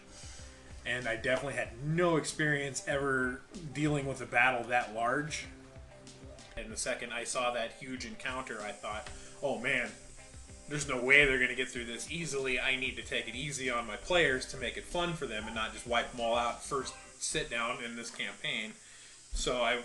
[0.85, 3.41] And I definitely had no experience ever
[3.73, 5.45] dealing with a battle that large.
[6.57, 9.07] And the second I saw that huge encounter, I thought,
[9.43, 9.91] oh man,
[10.67, 12.59] there's no way they're going to get through this easily.
[12.59, 15.45] I need to take it easy on my players to make it fun for them
[15.45, 18.73] and not just wipe them all out first sit down in this campaign.
[19.33, 19.79] So I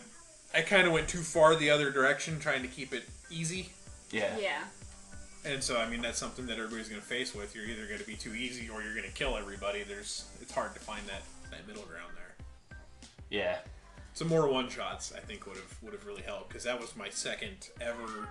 [0.54, 3.70] I kind of went too far the other direction trying to keep it easy.
[4.10, 4.62] yeah, Yeah.
[5.44, 7.54] And so I mean that's something that everybody's going to face with.
[7.54, 9.82] You're either going to be too easy or you're going to kill everybody.
[9.82, 12.78] There's it's hard to find that that middle ground there.
[13.30, 13.58] yeah.
[14.14, 16.96] Some more one shots I think would have would have really helped because that was
[16.96, 18.28] my second ever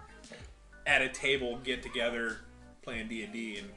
[0.86, 2.38] at a table get together
[2.84, 3.70] playing D and D, and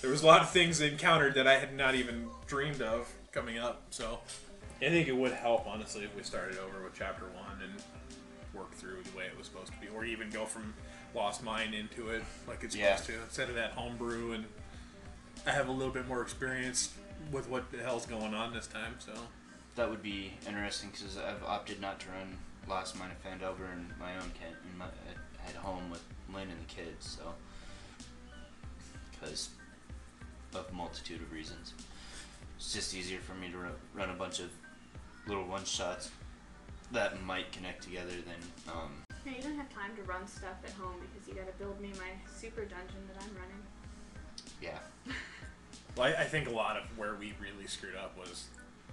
[0.00, 3.58] there was a lot of things encountered that I had not even dreamed of coming
[3.58, 3.82] up.
[3.90, 4.18] So
[4.80, 7.72] I think it would help honestly if we started over with chapter one and
[8.54, 10.74] work through the way it was supposed to be, or even go from
[11.14, 12.96] Lost Mine into it like it's Yeah.
[12.96, 14.32] supposed to instead of that homebrew.
[14.32, 14.44] And
[15.46, 16.92] I have a little bit more experience
[17.30, 19.12] with what the hell's going on this time, so.
[19.74, 22.36] That would be interesting because I've opted not to run
[22.68, 26.50] Lost Mine of Phandelver in my own camp, in my, at, at home with Lynn
[26.50, 27.16] and the kids.
[27.18, 27.32] So,
[29.10, 29.48] because
[30.54, 31.72] of multitude of reasons.
[32.62, 34.48] It's just easier for me to ru- run a bunch of
[35.26, 36.12] little one shots
[36.92, 38.92] that might connect together than um,
[39.26, 41.88] Yeah, you don't have time to run stuff at home because you gotta build me
[41.98, 43.62] my super dungeon that I'm running.
[44.62, 44.78] yeah.
[45.96, 48.44] Well, I, I think a lot of where we really screwed up was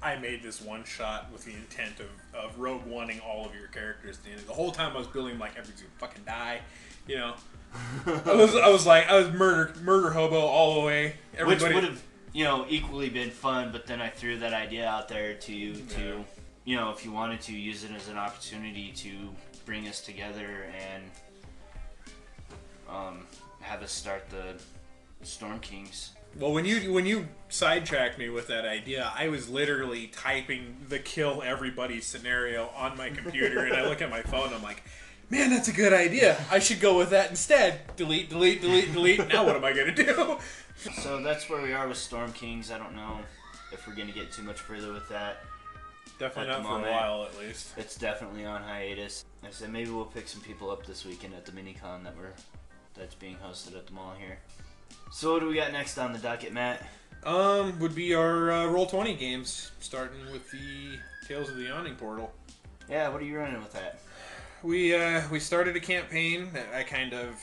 [0.04, 3.68] I made this one shot with the intent of, of Rogue Oneing all of your
[3.68, 4.18] characters.
[4.18, 4.42] at The, end.
[4.48, 6.60] the whole time I was building like everybody's gonna fucking die,
[7.08, 7.36] you know.
[8.26, 11.14] I was I was like I was murder murder hobo all the way.
[11.46, 12.04] Which would have,
[12.34, 15.74] you know, equally been fun, but then I threw that idea out there to you
[15.74, 16.24] to,
[16.66, 19.12] you know, if you wanted to use it as an opportunity to
[19.66, 21.04] bring us together and
[22.90, 23.26] um,
[23.62, 24.62] have us start the
[25.26, 26.12] Storm Kings.
[26.38, 31.00] Well, when you when you sidetracked me with that idea, I was literally typing the
[31.00, 34.54] kill everybody scenario on my computer, and I look at my phone.
[34.54, 34.84] I'm like,
[35.30, 36.38] man, that's a good idea.
[36.52, 37.96] I should go with that instead.
[37.96, 39.28] Delete, delete, delete, delete.
[39.28, 40.38] Now what am I gonna do?
[41.02, 42.72] So that's where we are with Storm Kings.
[42.72, 43.20] I don't know
[43.74, 45.44] if we're gonna get too much further with that.
[46.18, 47.74] Definitely not the for a while, at least.
[47.76, 49.26] It's definitely on hiatus.
[49.44, 52.32] I said maybe we'll pick some people up this weekend at the minicon that we're
[52.94, 54.38] that's being hosted at the mall here.
[55.12, 56.82] So what do we got next on the docket, Matt?
[57.26, 61.96] Um, would be our uh, roll twenty games, starting with the Tales of the Yawning
[61.96, 62.32] Portal.
[62.90, 64.00] Yeah, what are you running with that?
[64.62, 67.40] We uh, we started a campaign that I kind of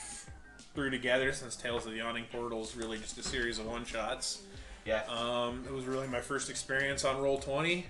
[0.75, 3.85] threw together since Tales of the Yawning Portal is really just a series of one
[3.85, 4.43] shots.
[4.85, 5.01] Yeah.
[5.09, 7.87] Um, it was really my first experience on Roll Twenty.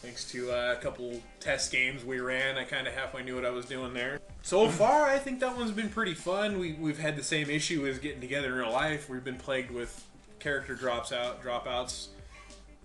[0.00, 3.44] Thanks to uh, a couple test games we ran, I kind of halfway knew what
[3.44, 4.20] I was doing there.
[4.40, 6.58] So far, I think that one's been pretty fun.
[6.58, 9.10] We we've had the same issue as getting together in real life.
[9.10, 10.06] We've been plagued with
[10.38, 12.06] character drops out, dropouts.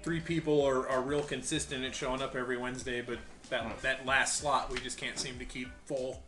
[0.02, 4.38] Three people are, are real consistent at showing up every Wednesday, but that that last
[4.38, 6.22] slot we just can't seem to keep full.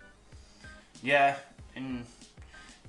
[1.03, 1.35] Yeah,
[1.75, 2.05] and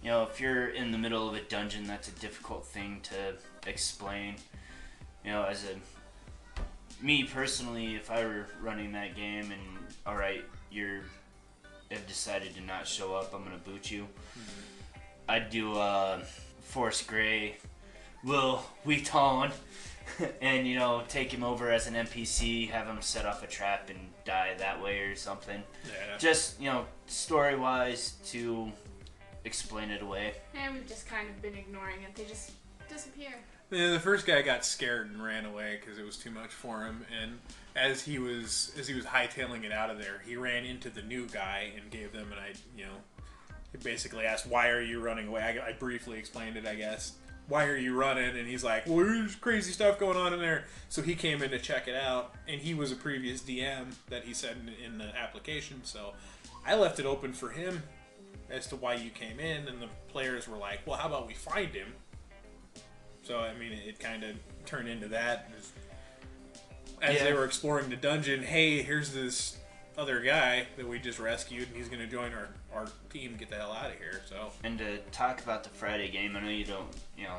[0.03, 3.35] you know, if you're in the middle of a dungeon, that's a difficult thing to
[3.69, 4.37] explain.
[5.25, 9.61] You know, as a me personally, if I were running that game and
[10.07, 11.03] all right, you're
[11.91, 14.07] have decided to not show up, I'm gonna boot you.
[15.29, 16.21] I'd do uh,
[16.63, 17.57] Force Grey,
[18.25, 19.51] Wil Wheaton,
[20.41, 23.91] and you know, take him over as an NPC, have him set off a trap
[23.91, 26.19] and die that way or something Yeah.
[26.19, 28.71] just you know story wise to
[29.45, 32.15] explain it away And we've just kind of been ignoring it.
[32.15, 32.51] They just
[32.89, 33.31] disappear.
[33.71, 36.85] Yeah, the first guy got scared and ran away because it was too much for
[36.85, 37.05] him.
[37.21, 37.39] And
[37.75, 41.03] as he was as he was hightailing it out of there, he ran into the
[41.03, 42.97] new guy and gave them an I you know
[43.73, 45.43] he basically asked why are you running away.
[45.43, 47.15] I, I briefly explained it, I guess.
[47.49, 48.37] Why are you running?
[48.37, 50.65] And he's like, well, there's crazy stuff going on in there.
[50.89, 54.25] So he came in to check it out, and he was a previous DM that
[54.25, 55.81] he said in, in the application.
[55.85, 56.15] So
[56.67, 57.83] I left it open for him
[58.51, 61.35] as to why you came in, and the players were like, well, how about we
[61.35, 61.93] find him?
[63.23, 65.51] So I mean, it, kind of turned into that.
[65.57, 65.73] As,
[67.03, 69.59] as they were exploring the dungeon, hey, here's this
[69.97, 73.33] other guy that we just rescued, and he's going to join our, our team.
[73.33, 74.21] To get the hell out of here.
[74.29, 77.39] So and to talk about the friday game i know you don't you know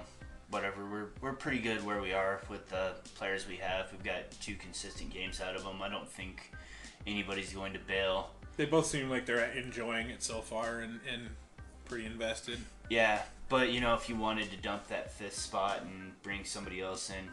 [0.50, 4.30] whatever we're, we're pretty good where we are with the players we have we've got
[4.42, 6.52] two consistent games out of them i don't think
[7.06, 11.24] anybody's going to bail they both seem like they're enjoying it so far and, and
[11.86, 12.60] pretty invested.
[12.90, 16.82] yeah but you know if you wanted to dump that fifth spot and bring somebody
[16.82, 17.30] else in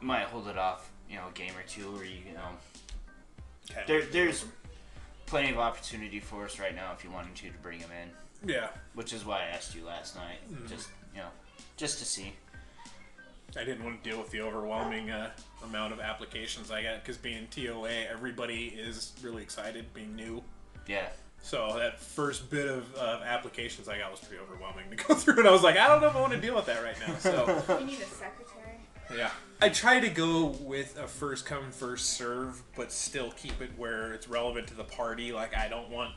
[0.00, 2.48] might hold it off you know a game or two or you know
[3.70, 4.44] Kind of there, there's
[5.26, 8.48] plenty of opportunity for us right now if you wanted to to bring him in
[8.50, 8.68] yeah.
[8.94, 10.66] which is why I asked you last night, Mm-hmm.
[10.68, 11.28] just you know,
[11.76, 12.32] just to see.
[13.58, 15.30] I didn't want to deal with the overwhelming uh,
[15.64, 20.42] amount of applications I got because being TOA, everybody is really excited being new.
[20.86, 21.06] Yeah,
[21.42, 25.38] So that first bit of uh, applications I got was pretty overwhelming to go through,
[25.40, 26.96] and I was like, I don't know if I want to deal with that right
[27.06, 27.14] now.
[27.18, 28.77] So You need a secretary.
[29.14, 33.70] Yeah, I try to go with a first come first serve, but still keep it
[33.76, 35.32] where it's relevant to the party.
[35.32, 36.12] Like I don't want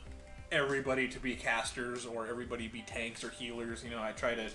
[0.50, 3.82] everybody to be casters or everybody be tanks or healers.
[3.82, 4.48] You know, I try to.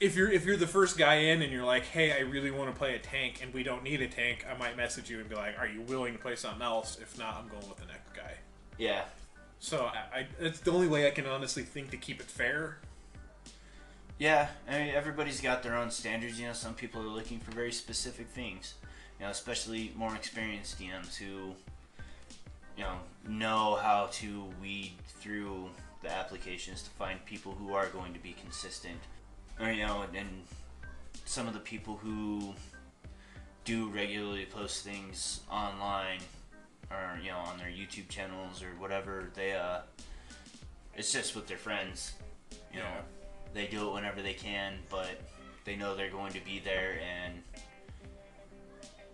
[0.00, 2.72] If you're if you're the first guy in and you're like, hey, I really want
[2.72, 5.28] to play a tank and we don't need a tank, I might message you and
[5.28, 6.98] be like, are you willing to play something else?
[7.00, 8.32] If not, I'm going with the next guy.
[8.76, 9.04] yeah,
[9.60, 12.78] So I, I it's the only way I can honestly think to keep it fair.
[14.18, 14.48] Yeah.
[14.68, 16.40] I mean, everybody's got their own standards.
[16.40, 18.74] You know, some people are looking for very specific things.
[19.18, 21.54] You know, especially more experienced DMs who,
[22.76, 22.96] you know,
[23.28, 25.70] know how to weed through
[26.02, 28.98] the applications to find people who are going to be consistent.
[29.60, 30.28] Or you know, and
[31.24, 32.54] some of the people who
[33.64, 36.20] do regularly post things online
[36.90, 39.78] or you know on their YouTube channels or whatever they uh
[40.94, 42.12] it's just with their friends
[42.72, 42.92] you know
[43.54, 45.20] they do it whenever they can, but
[45.64, 47.34] they know they're going to be there and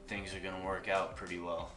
[0.09, 1.71] things are going to work out pretty well.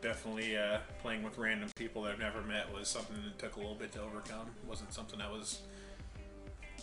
[0.00, 3.58] Definitely uh, playing with random people that I've never met was something that took a
[3.58, 4.46] little bit to overcome.
[4.66, 5.62] wasn't something I was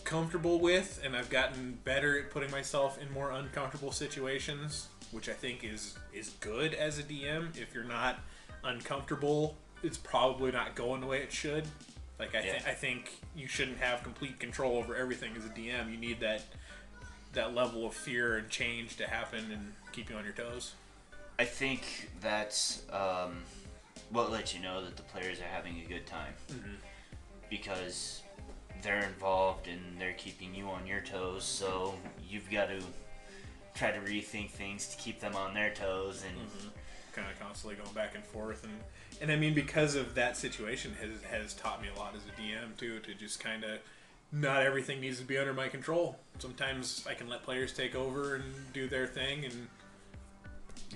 [0.04, 5.32] comfortable with, and I've gotten better at putting myself in more uncomfortable situations, which I
[5.32, 7.56] think is is good as a DM.
[7.56, 8.18] If you're not
[8.64, 11.64] uncomfortable, it's probably not going the way it should.
[12.22, 12.70] Like I, th- Yeah.
[12.70, 15.90] I think you shouldn't have complete control over everything as a DM.
[15.90, 16.44] You need that
[17.32, 20.74] that level of fear and change to happen and keep you on your toes.
[21.38, 23.38] I think that's um,
[24.10, 26.34] what lets you know that the players are having a good time
[27.50, 28.22] because
[28.82, 31.42] they're involved and they're keeping you on your toes.
[31.44, 31.94] So
[32.28, 32.80] you've got to
[33.74, 36.24] try to rethink things to keep them on their toes.
[36.28, 36.36] And
[37.12, 38.72] kind of constantly going back and forth and
[39.20, 42.40] and I mean because of that situation has has taught me a lot as a
[42.40, 43.78] DM too to just kind of
[44.32, 46.18] not everything needs to be under my control.
[46.38, 49.68] Sometimes I can let players take over and do their thing and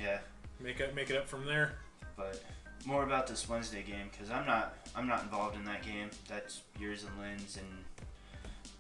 [0.01, 0.19] yeah,
[0.61, 1.73] make it make it up from there.
[2.17, 2.43] but
[2.85, 6.11] more about this Wednesday game because I'm not I'm not involved in that game.
[6.29, 7.67] That's yours and Lynn's and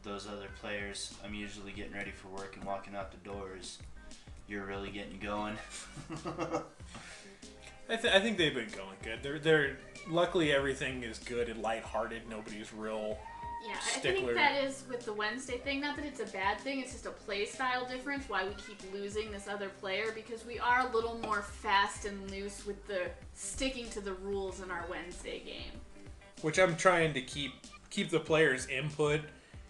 [0.03, 1.15] those other players.
[1.25, 3.79] I'm usually getting ready for work and walking out the doors.
[4.49, 5.57] You're really getting going.
[7.89, 9.23] I, th- I think they've been going good.
[9.23, 9.77] They're they're
[10.09, 12.29] luckily everything is good and lighthearted.
[12.29, 13.19] Nobody's real.
[13.67, 15.81] Yeah, I think that is with the Wednesday thing.
[15.81, 18.29] Not that it's a bad thing, it's just a play style difference.
[18.29, 22.31] Why we keep losing this other player because we are a little more fast and
[22.31, 23.03] loose with the
[23.35, 25.81] sticking to the rules in our Wednesday game.
[26.43, 27.53] which I'm trying to keep
[27.91, 29.21] keep the players' input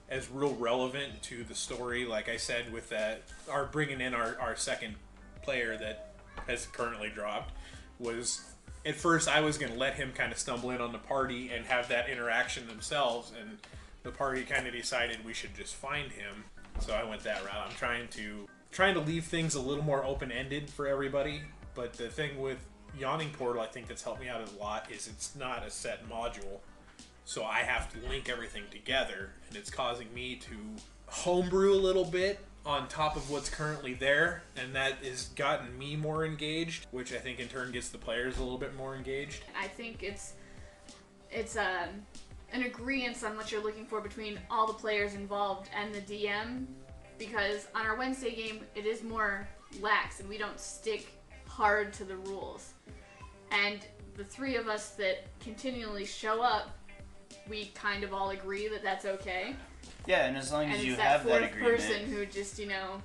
[0.09, 2.05] as real relevant to the story.
[2.05, 4.97] Like I said, with that, our bringing in our, our second
[5.43, 6.15] player that
[6.47, 7.53] has currently dropped
[7.99, 8.43] was
[8.85, 11.51] at first I was going to let him kind of stumble in on the party
[11.51, 13.59] and have that interaction themselves, and
[14.03, 16.45] the party kind of decided we should just find him.
[16.81, 17.67] So I went that route.
[17.67, 21.43] I'm trying to trying to leave things a little more open ended for everybody.
[21.75, 22.59] But the thing with
[22.99, 26.09] Yawning Portal, I think that's helped me out a lot is it's not a set
[26.09, 26.61] module.
[27.25, 30.57] So I have to link everything together, and it's causing me to
[31.07, 35.95] homebrew a little bit on top of what's currently there, and that has gotten me
[35.95, 39.45] more engaged, which I think in turn gets the players a little bit more engaged.
[39.59, 40.35] I think it's
[41.31, 41.89] it's um,
[42.53, 46.67] an agreement on what you're looking for between all the players involved and the DM,
[47.19, 49.49] because on our Wednesday game it is more
[49.81, 51.13] lax and we don't stick
[51.47, 52.73] hard to the rules.
[53.51, 53.81] And
[54.17, 56.77] the three of us that continually show up,
[57.49, 59.55] we kind of all agree that that's okay.
[60.07, 62.27] Yeah, and as long And as it's you that have fourth that agreement, person who
[62.27, 63.03] just you know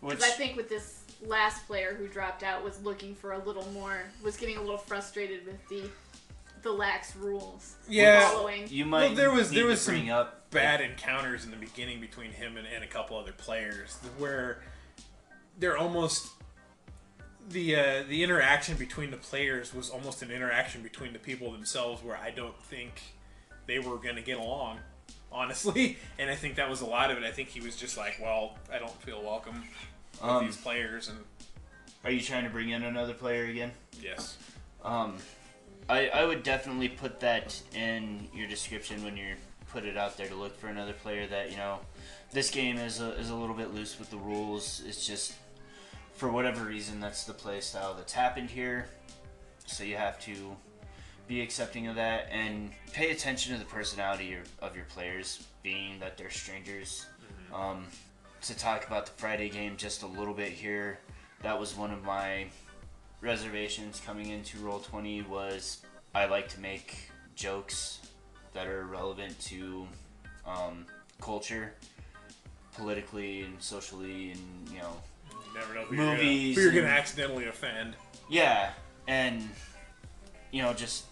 [0.00, 3.38] which because I think with this last player who dropped out was looking for a
[3.38, 5.88] little more, was getting a little frustrated with the
[6.62, 7.76] the lax rules.
[7.88, 8.66] Yeah, following.
[8.68, 12.00] you might Well, there was- need there was some up bad encounters in the beginning
[12.00, 14.62] between him and, and a couple other players where
[15.58, 16.28] they're almost
[17.50, 22.02] the uh, the interaction between the players was almost an interaction between the people themselves
[22.02, 23.00] where I don't think
[23.66, 24.78] they were going to get along
[25.32, 27.96] honestly and I think that was a lot of it I think he was just
[27.96, 29.62] like well I don't feel welcome
[30.12, 31.18] with Um, these players and
[32.04, 33.72] Are you trying to bring in another player again?
[34.00, 34.36] yes
[34.84, 35.16] Um,
[35.88, 39.34] I, I would definitely put that in your description when you
[39.72, 41.78] put it out there to look for another player that, you know,
[42.32, 44.82] this game is a, is a little bit loose with the rules.
[44.86, 45.34] It's just,
[46.14, 48.86] for whatever reason, that's the play style that's happened here.
[49.66, 50.56] So you have to
[51.26, 55.98] be accepting of that and pay attention to the personality of, of your players, being
[56.00, 57.06] that they're strangers.
[57.52, 57.84] Um,
[58.42, 60.98] to talk about the Friday game just a little bit here,
[61.42, 62.46] that was one of my
[63.20, 65.78] reservations coming into roll 20 was
[66.14, 68.00] i like to make jokes
[68.52, 69.86] that are relevant to
[70.46, 70.84] um,
[71.20, 71.72] culture
[72.76, 74.92] politically and socially and you know
[75.32, 77.96] you never know who you're gonna- Movies who you're going to and- accidentally offend
[78.28, 78.72] yeah
[79.08, 79.42] and
[80.52, 81.06] you know just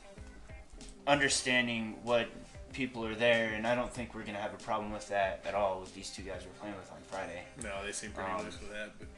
[1.06, 2.28] understanding what
[2.72, 5.42] people are there and i don't think we're going to have a problem with that
[5.46, 8.30] at all with these two guys we're playing with on friday no they seem pretty
[8.30, 9.08] Um, loose with that but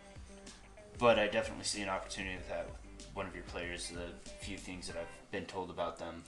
[0.98, 2.68] but I definitely see an opportunity with that
[3.12, 3.90] one of your players.
[3.90, 4.06] The
[4.40, 6.22] few things that I've been told about them,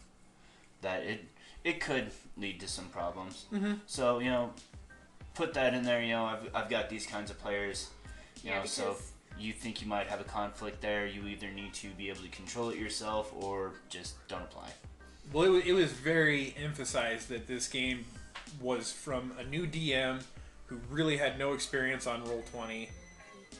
[0.83, 1.25] that it
[1.65, 3.47] it could lead to some problems.
[3.51, 3.75] Mm-hmm.
[3.87, 4.51] So you know,
[5.35, 6.03] put that in there.
[6.03, 7.89] You know, I've I've got these kinds of players.
[8.43, 11.27] You Yeah, know, so because- if you think you might have a conflict there, you
[11.27, 14.69] either need to be able to control it yourself or just don't apply.
[15.33, 18.05] Well, it, wa- it was very emphasized that this game
[18.61, 20.23] was from a new DM
[20.67, 22.89] who really had no experience on Roll Twenty.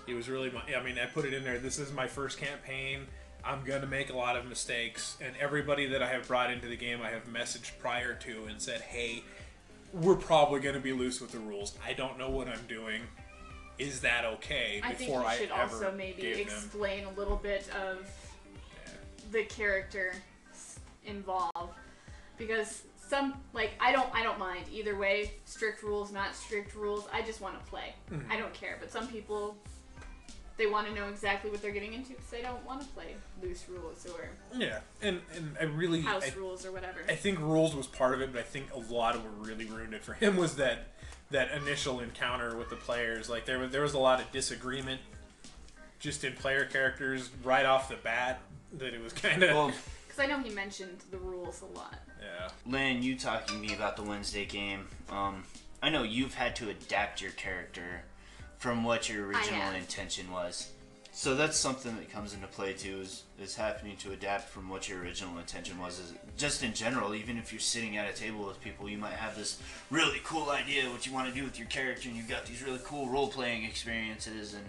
[0.07, 0.63] It was really my.
[0.75, 1.59] I mean, I put it in there.
[1.59, 3.01] This is my first campaign.
[3.45, 6.77] I'm gonna make a lot of mistakes, and everybody that I have brought into the
[6.77, 9.23] game, I have messaged prior to and said, "Hey,
[9.93, 11.75] we're probably going to be loose with the rules.
[11.87, 13.03] I don't know what I'm doing.
[13.79, 14.81] Is that okay?
[14.83, 18.01] I think before you should I also maybe gave them- explain a little bit of
[18.85, 18.93] Yeah.
[19.31, 20.13] the character
[21.09, 21.75] s- involved
[22.37, 27.07] because some like I don't I don't mind either way strict rules not strict rules
[27.13, 28.31] I just want to play Mm-hmm.
[28.31, 29.57] I don't care but some people
[30.57, 33.15] they want to know exactly what they're getting into because they don't want to play
[33.43, 34.29] loose rules or
[34.59, 38.13] Yeah, and and I really house I, rules or whatever I think rules was part
[38.15, 40.57] of it, but I think a lot of what really ruined it for him was
[40.57, 40.89] that
[41.31, 43.29] that initial encounter with the players.
[43.31, 45.01] Like there was there was a lot of disagreement
[46.01, 48.41] just in player characters right off the bat.
[48.79, 49.73] That it was kind of Well,
[50.19, 52.49] because I know he mentioned the rules a lot yeah.
[52.67, 54.87] Lynn, you talking to me about the Wednesday game.
[55.11, 55.45] Um,
[55.83, 58.03] I know you've had to adapt your character
[58.59, 60.71] from what your original intention was.
[61.13, 63.01] So that's something that comes into play too.
[63.01, 65.99] Is is happening to adapt from what your original intention was.
[65.99, 69.15] Is just in general, even if you're sitting at a table with people, you might
[69.15, 69.61] have this
[69.91, 72.63] really cool idea what you want to do with your character, and you've got these
[72.63, 74.55] really cool role playing experiences.
[74.55, 74.65] And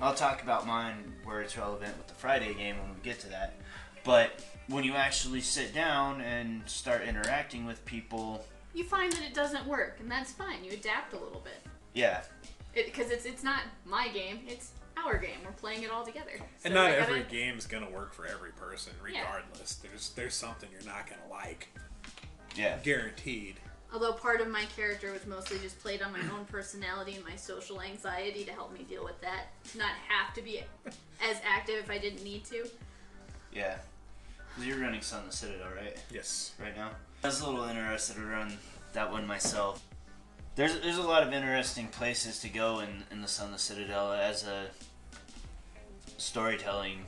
[0.00, 3.28] I'll talk about mine where it's relevant with the Friday game when we get to
[3.28, 3.54] that.
[4.04, 4.40] But
[4.72, 8.44] when you actually sit down and start interacting with people,
[8.74, 11.60] you find that it doesn't work and that's fine you adapt a little bit
[11.94, 12.22] yeah,
[12.74, 14.70] because it's it's not my game it's
[15.04, 16.30] our game we're playing it all together
[16.64, 19.20] And not I gotta- every game's gonna work for every person, Yeah.
[19.26, 19.74] regardless.
[19.76, 21.68] There's there's something you're not gonna like,
[22.56, 22.78] yeah.
[22.82, 23.56] guaranteed.
[23.92, 27.36] Although part of my character was mostly just played on my own personality and my
[27.36, 29.48] social anxiety to help me deal with that.
[29.72, 30.62] To not have to be
[31.22, 32.66] as active if I didn't need to.
[33.52, 33.76] Yeah.
[34.60, 35.96] You're running Sunless Citadel, right?
[36.12, 36.52] Yes.
[36.60, 36.90] Right now?
[37.24, 38.52] I was a little interested to run
[38.92, 39.82] that one myself.
[40.54, 44.46] There's there's a lot of interesting places to go in, in the Sunless Citadel as
[44.46, 44.66] a
[46.18, 46.98] storytelling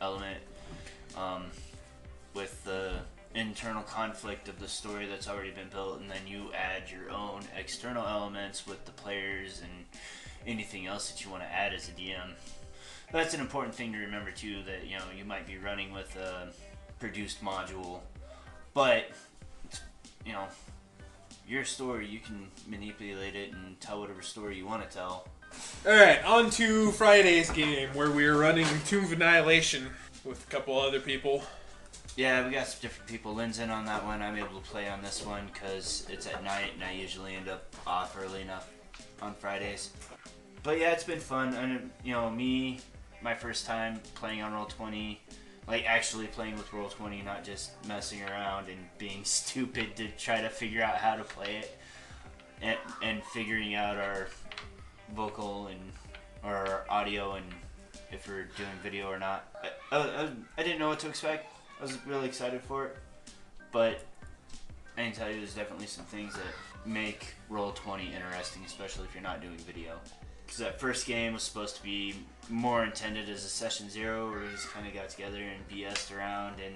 [0.00, 0.38] element.
[1.16, 1.46] Um,
[2.34, 2.92] with the
[3.34, 7.42] internal conflict of the story that's already been built, and then you add your own
[7.56, 9.84] external elements with the players and
[10.46, 12.32] anything else that you want to add as a DM.
[13.10, 14.62] That's an important thing to remember too.
[14.64, 16.48] That you know you might be running with a
[17.02, 17.98] produced module,
[18.74, 19.10] but
[20.24, 20.44] you know
[21.48, 22.06] your story.
[22.06, 25.26] You can manipulate it and tell whatever story you want to tell.
[25.84, 29.88] All right, on to Friday's game where we are running Tomb of Annihilation
[30.24, 31.42] with a couple other people.
[32.14, 33.34] Yeah, we got some different people.
[33.34, 34.22] Lynn's in on that one.
[34.22, 37.48] I'm able to play on this one because it's at night, and I usually end
[37.48, 38.70] up off early enough
[39.20, 39.90] on Fridays.
[40.62, 41.52] But yeah, it's been fun.
[41.54, 42.78] And you know, me,
[43.20, 45.20] my first time playing on Roll Twenty,
[45.66, 50.40] like actually playing with Roll Twenty, not just messing around and being stupid to try
[50.40, 51.78] to figure out how to play it,
[52.60, 54.28] and and figuring out our
[55.14, 55.80] vocal and
[56.44, 57.46] our audio and
[58.10, 59.48] if we're doing video or not.
[59.90, 61.46] I, I, I didn't know what to expect.
[61.80, 62.96] I was really excited for it,
[63.72, 64.04] but
[64.96, 66.42] I can tell you there's definitely some things that
[66.84, 69.98] make Roll 20 interesting, especially if you're not doing video.
[70.52, 72.14] Because that first game was supposed to be
[72.50, 76.12] more intended as a session zero, where we just kind of got together and BS'd
[76.12, 76.74] around, and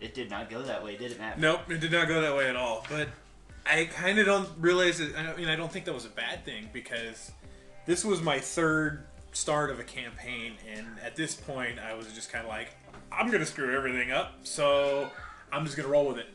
[0.00, 1.38] it did not go that way, did it, Matt?
[1.38, 2.84] Nope, it did not go that way at all.
[2.90, 3.10] But
[3.64, 5.14] I kind of don't realize it.
[5.16, 7.30] I mean, I don't think that was a bad thing because
[7.86, 12.32] this was my third start of a campaign, and at this point, I was just
[12.32, 12.70] kind of like,
[13.12, 15.08] I'm gonna screw everything up, so
[15.52, 16.26] I'm just gonna roll with it.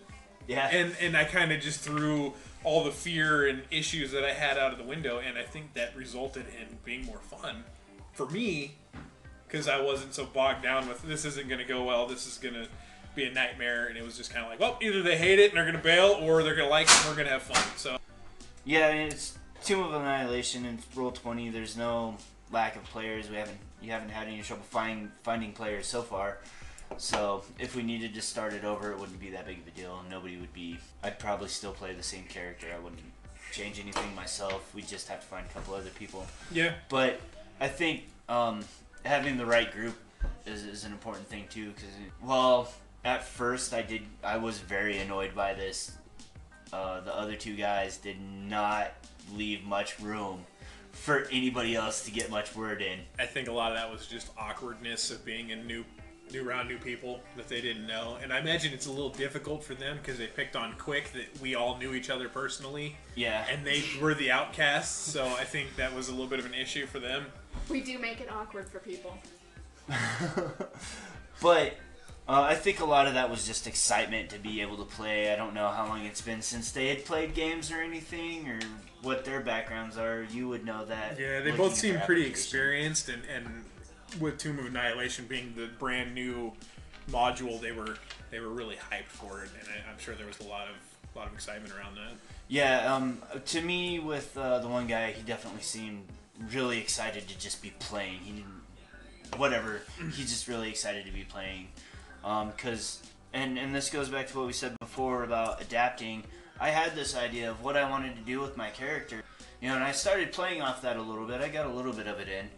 [0.48, 0.70] Yeah.
[0.70, 2.34] And and I kind of just threw
[2.64, 5.74] all the fear and issues that I had out of the window, and I think
[5.74, 7.64] that resulted in being more fun
[8.14, 8.76] for me
[9.48, 12.38] because I wasn't so bogged down with this isn't going to go well, this is
[12.38, 12.68] going to
[13.16, 15.50] be a nightmare, and it was just kind of like, well, either they hate it
[15.50, 17.34] and they're going to bail, or they're going to like it and we're going to
[17.34, 17.64] have fun.
[17.76, 17.98] So
[18.66, 21.50] Yeah, I mean, it's Tomb of Annihilation and Roll Twenty.
[21.50, 22.18] There's no
[22.52, 23.30] lack of players.
[23.30, 26.38] We haven't you haven't had any trouble finding finding players so far.
[26.98, 29.72] So if we needed to start it over, it wouldn't be that big of a
[29.72, 30.02] deal.
[30.10, 30.78] Nobody would be.
[31.04, 32.68] I'd probably still play the same character.
[32.76, 33.02] I wouldn't
[33.52, 34.74] change anything myself.
[34.76, 36.26] We'd just have to find a couple other people.
[36.52, 37.20] yeah, But
[37.60, 38.64] I think um,
[39.06, 39.96] having the right group
[40.46, 41.72] is, is an important thing too.
[41.72, 41.90] Because
[42.24, 42.72] well,
[43.06, 45.94] at first I did I was very annoyed by this.
[46.72, 48.92] Uh, the other two guys did not
[49.34, 50.46] leave much room
[50.92, 53.00] for anybody else to get much word in.
[53.18, 55.84] I think a lot of that was just awkwardness of being a new
[56.32, 59.64] new round, new people that they didn't know, and I imagine it's a little difficult
[59.64, 63.46] for them because they picked on quick that we all knew each other personally, Yeah,
[63.52, 65.12] and they were the outcasts.
[65.12, 67.26] So I think that was a little bit of an issue for them.
[67.70, 69.18] We do make it awkward for people.
[71.42, 71.74] but
[72.30, 75.34] uh, I think a lot of that was just excitement to be able to play.
[75.34, 78.60] I don't know how long it's been since they had played games or anything, or
[79.02, 80.28] what their backgrounds are.
[80.30, 81.20] You would know that.
[81.20, 83.66] Yeah, they both seem pretty experienced, and, and
[84.20, 86.54] with Tomb of Annihilation being the brand new
[87.12, 87.98] module, they were
[88.32, 90.76] they were really hyped for it, and I, I'm sure there was a lot of
[91.16, 92.14] a lot of excitement around that.
[92.48, 96.04] Yeah, um, to me, with uh, the one guy, he definitely seemed
[96.52, 98.20] really excited to just be playing.
[98.20, 99.82] He didn't, whatever.
[100.14, 101.68] He's just really excited to be playing,
[102.22, 103.02] because
[103.34, 106.24] and and this goes back to what we said before about adapting.
[106.60, 109.24] I had this idea of what I wanted to do with my character,
[109.62, 111.40] you know, and I started playing off that a little bit.
[111.40, 112.50] I got a little bit of it in,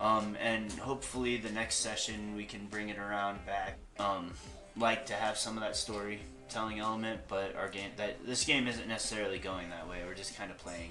[0.00, 3.78] um, and hopefully the next session we can bring it around back.
[3.98, 4.32] Um,
[4.76, 8.88] like to have some of that storytelling element, but our game that this game isn't
[8.88, 9.98] necessarily going that way.
[10.06, 10.90] We're just kind of playing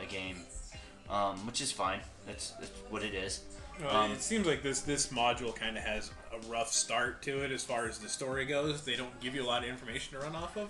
[0.00, 0.36] a game,
[1.10, 2.00] um, which is fine.
[2.26, 3.40] That's, that's what it is.
[3.82, 7.42] Well, Um, it seems like this this module kind of has a rough start to
[7.42, 8.84] it as far as the story goes.
[8.84, 10.68] They don't give you a lot of information to run off of.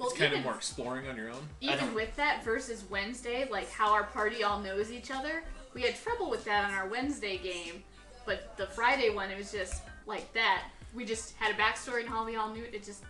[0.00, 1.46] Well, It's kind even, of more exploring on your own.
[1.60, 5.44] Even with that versus Wednesday, like how our party all knows each other,
[5.74, 7.82] we had trouble with that on our Wednesday game.
[8.24, 10.64] But the Friday one, it was just like that.
[10.94, 12.72] We just had a backstory and how we all knew it.
[12.72, 13.02] It just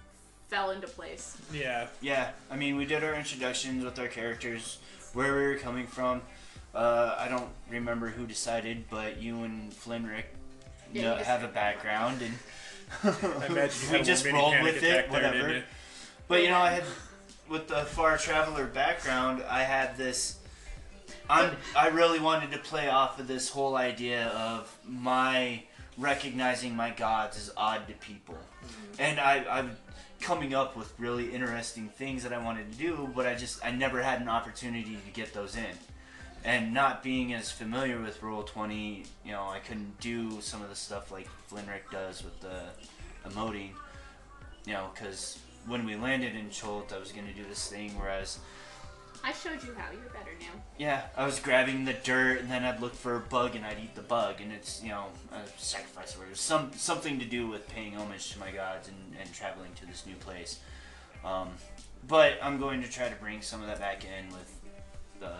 [0.49, 1.37] fell into place.
[1.53, 4.79] Yeah, Yeah, I mean, we did our introductions with our characters,
[5.13, 6.23] where we were coming from.
[6.75, 10.25] Uh, I don't remember who decided, but you and Flinrick
[10.93, 12.35] Yeah, know, have a background, and
[13.05, 15.55] I imagine you we just rolled with it, attack there, whatever.
[15.55, 15.63] you?
[16.27, 16.85] But you know, I had
[17.49, 20.39] with the far traveler background, I had this.
[21.29, 25.63] I'm, I really wanted to play off of this whole idea of my
[25.97, 29.03] recognizing my gods as odd to people, mm-hmm.
[29.03, 29.77] and I, I'm
[30.21, 33.71] coming up with really interesting things that I wanted to do, but I just I
[33.71, 35.77] never had an opportunity to get those in,
[36.45, 40.69] and not being as familiar with Roll Twenty, you know, I couldn't do some of
[40.69, 42.61] the stuff like Flinrick does with the
[43.29, 43.71] emoting
[44.67, 47.99] you know, because when we landed in Chult, I was going to do this thing
[47.99, 48.39] where I was,
[49.25, 49.91] I showed you how.
[49.91, 50.61] You're better now.
[50.77, 53.79] yeah, I was grabbing the dirt and then I'd look for a bug and I'd
[53.83, 57.67] eat the bug, and it's, you know, a sacrifice or some something to do with
[57.69, 60.61] paying homage to my gods and, and traveling to this new place.
[61.25, 61.49] Um,
[62.07, 64.61] but I'm going to try to bring some of that back in with
[65.21, 65.33] the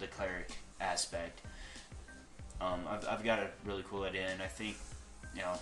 [0.00, 1.42] the cleric aspect.
[2.60, 4.76] Um, I've, I've got a really cool idea, and I think,
[5.34, 5.54] you know,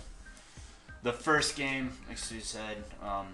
[1.03, 3.27] the first game, like Sue said, um,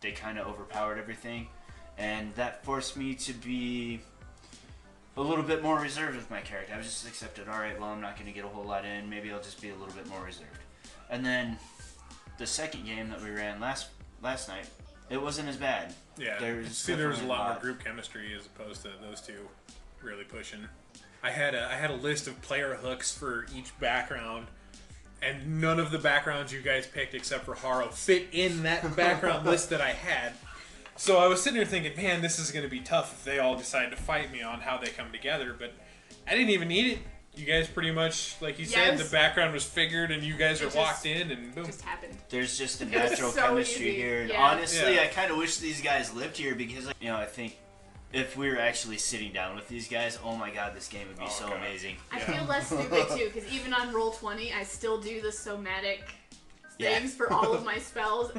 [0.00, 1.48] they kind of overpowered everything,
[1.98, 4.00] and that forced me to be
[5.16, 6.74] a little bit more reserved with my character.
[6.74, 7.48] I was just accepted.
[7.48, 9.08] All right, well, I'm not going to get a whole lot in.
[9.08, 10.48] Maybe I'll just be a little bit more reserved.
[11.10, 11.56] And then
[12.38, 13.88] the second game that we ran last
[14.22, 14.68] last night,
[15.10, 15.94] it wasn't as bad.
[16.18, 19.48] Yeah, There's see, there was a lot more group chemistry as opposed to those two
[20.02, 20.60] really pushing.
[21.22, 24.46] I had a I had a list of player hooks for each background,
[25.22, 29.46] and none of the backgrounds you guys picked except for Haro fit in that background
[29.46, 30.32] list that I had.
[30.96, 33.38] So I was sitting there thinking, man, this is going to be tough if they
[33.38, 35.54] all decide to fight me on how they come together.
[35.58, 35.72] But
[36.26, 36.98] I didn't even need it.
[37.36, 39.02] You guys pretty much, like you said, Yes.
[39.04, 41.66] the background was figured, and you guys It are just- walked in, and boom.
[41.66, 42.16] Just happened.
[42.28, 44.40] There's just a It was natural so chemistry easy, here, and yeah.
[44.40, 45.02] honestly, Yeah.
[45.02, 47.56] I kind of wish these guys lived here because, you know, I think
[48.12, 51.18] if we were actually sitting down with these guys, oh my god, this game would
[51.18, 51.56] be Oh, so God.
[51.56, 51.96] amazing.
[52.12, 52.36] I Yeah.
[52.38, 56.04] feel less stupid too, because even on roll twenty, I still do the somatic
[56.78, 56.98] Yeah.
[56.98, 58.32] things for all of my spells,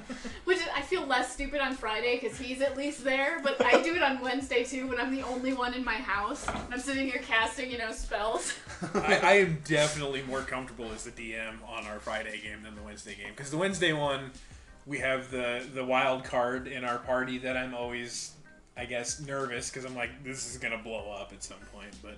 [0.44, 3.40] which is, I feel less stupid on Friday because he's at least there.
[3.42, 6.46] But I do it on Wednesday too when I'm the only one in my house.
[6.48, 8.54] And I'm sitting here casting, you know, spells.
[8.94, 12.82] I, I am definitely more comfortable as the DM on our Friday game than the
[12.84, 14.32] Wednesday game because the Wednesday one,
[14.86, 18.34] we have the the wild card in our party that I'm always,
[18.76, 21.96] I guess, nervous because I'm like this is gonna blow up at some point.
[22.02, 22.18] But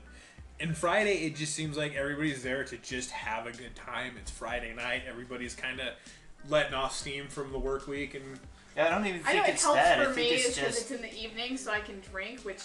[0.60, 4.16] in Friday, it just seems like everybody's there to just have a good time.
[4.20, 5.04] It's Friday night.
[5.08, 5.90] Everybody's kind of
[6.50, 8.40] letting off steam from the work week and
[8.76, 10.00] Yeah, I don't even think I think know it it's helps that.
[10.00, 12.42] I for think me it's because just it's in the evening, so I can drink,
[12.42, 12.62] which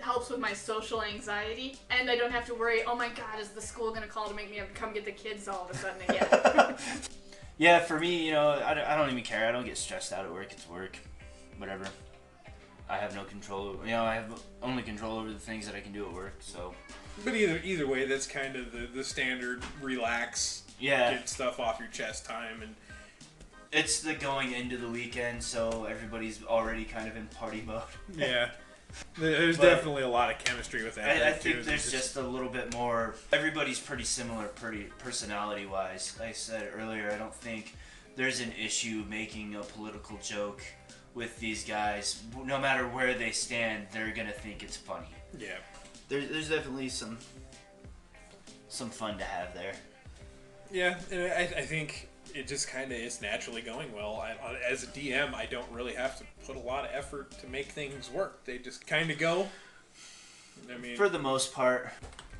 [0.00, 2.82] helps with my social anxiety, and I don't have to worry.
[2.86, 5.48] Oh my God, is the school gonna call to make me come get the kids
[5.48, 6.76] all of a sudden again?
[7.58, 7.78] yeah.
[7.80, 9.48] For me, you know, I don't, I don't even care.
[9.48, 10.52] I don't get stressed out at work.
[10.52, 10.98] It's work,
[11.56, 11.86] whatever.
[12.88, 13.76] I have no control.
[13.84, 16.34] You know, I have only control over the things that I can do at work.
[16.40, 16.74] So
[17.24, 21.78] But either either way, that's kind of the, the standard relax, yeah, get stuff off
[21.78, 22.74] your chest time, and
[23.72, 27.82] it's the going into the weekend, so everybody's already kind of in party mode.
[28.16, 28.50] yeah.
[29.16, 31.22] There's But- definitely a lot of chemistry with that.
[31.24, 31.62] I, I think too.
[31.62, 33.14] there's just a little bit more.
[33.32, 36.16] Everybody's pretty similar, pretty personality wise.
[36.18, 37.76] Like I said earlier, I don't think
[38.16, 40.62] there's an issue making a political joke
[41.14, 42.20] with these guys.
[42.44, 45.06] No matter where they stand, they're gonna think it's funny.
[45.38, 45.58] yeah.
[46.10, 47.16] There's there's definitely some
[48.68, 49.72] some fun to have there.
[50.72, 54.16] Yeah, and I, I think it just kind of is naturally going well.
[54.16, 57.30] I, I- as a DM, I don't really have to put a lot of effort
[57.40, 58.44] to make things work.
[58.44, 59.48] They just kind of go.
[60.72, 61.90] I mean, For the most part,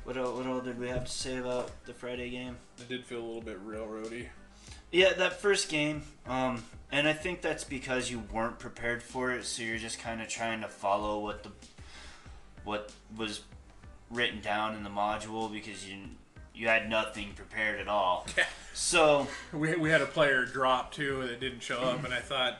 [0.05, 2.55] what all, what all did we have to say about the Friday game?
[2.79, 4.27] it did feel a little bit railroady.
[4.91, 9.45] Yeah, that first game, um, and I think that's because you weren't prepared for it,
[9.45, 11.51] so you're just kind of trying to follow what the
[12.63, 13.41] what was
[14.11, 15.97] written down in the module because you
[16.53, 18.27] you had nothing prepared at all.
[18.37, 18.45] Yeah.
[18.73, 22.59] So We, we had a player drop too that didn't show up, and I thought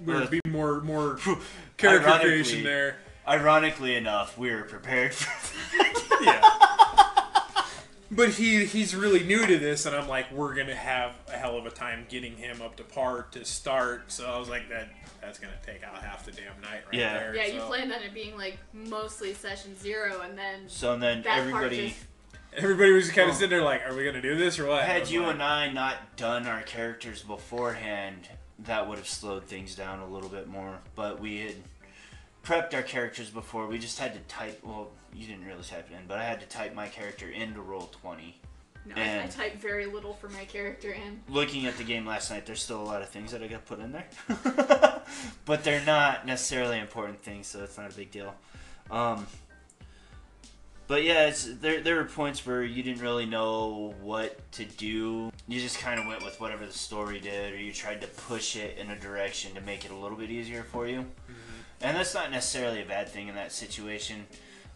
[0.00, 1.18] there would be more more
[1.76, 2.96] character creation there.
[3.26, 5.28] ironically enough, we were prepared for
[6.24, 6.40] Yeah.
[8.18, 11.56] But he he's really new to this, and I'm like, we're gonna have a hell
[11.56, 14.10] of a time getting him up to par to start.
[14.10, 14.88] So I was like, that
[15.20, 17.14] that's gonna take out half the damn night right Yeah.
[17.14, 17.36] there.
[17.36, 21.22] Yeah, you planned on it being like mostly session zero, and then So and then
[21.22, 22.06] that everybody part just
[22.56, 23.38] Everybody was kind of Oh.
[23.38, 24.82] sitting there like, are we gonna do this or what?
[24.82, 29.76] Had you like, and I not done our characters beforehand, that would have slowed things
[29.76, 30.80] down a little bit more.
[30.96, 31.54] But we had
[32.44, 33.66] prepped our characters before.
[33.66, 34.60] We just had to type.
[34.62, 37.60] Well, you didn't really type it in, but I had to type my character into
[37.60, 38.40] roll twenty.
[38.86, 41.20] no, I, I And- typed very little for my character in.
[41.28, 43.64] Looking at the game last night, there's still a lot of things that I got
[43.66, 44.06] put in there,
[45.44, 48.34] but they're not necessarily important things, so it's not a big deal.
[48.90, 49.26] Um,
[50.86, 55.30] but yeah, it's, there there were points where you didn't really know what to do.
[55.46, 58.56] You just kind of went with whatever the story did, or you tried to push
[58.56, 61.04] it in a direction to make it a little bit easier for you.
[61.80, 64.26] And that's not necessarily a bad thing in that situation.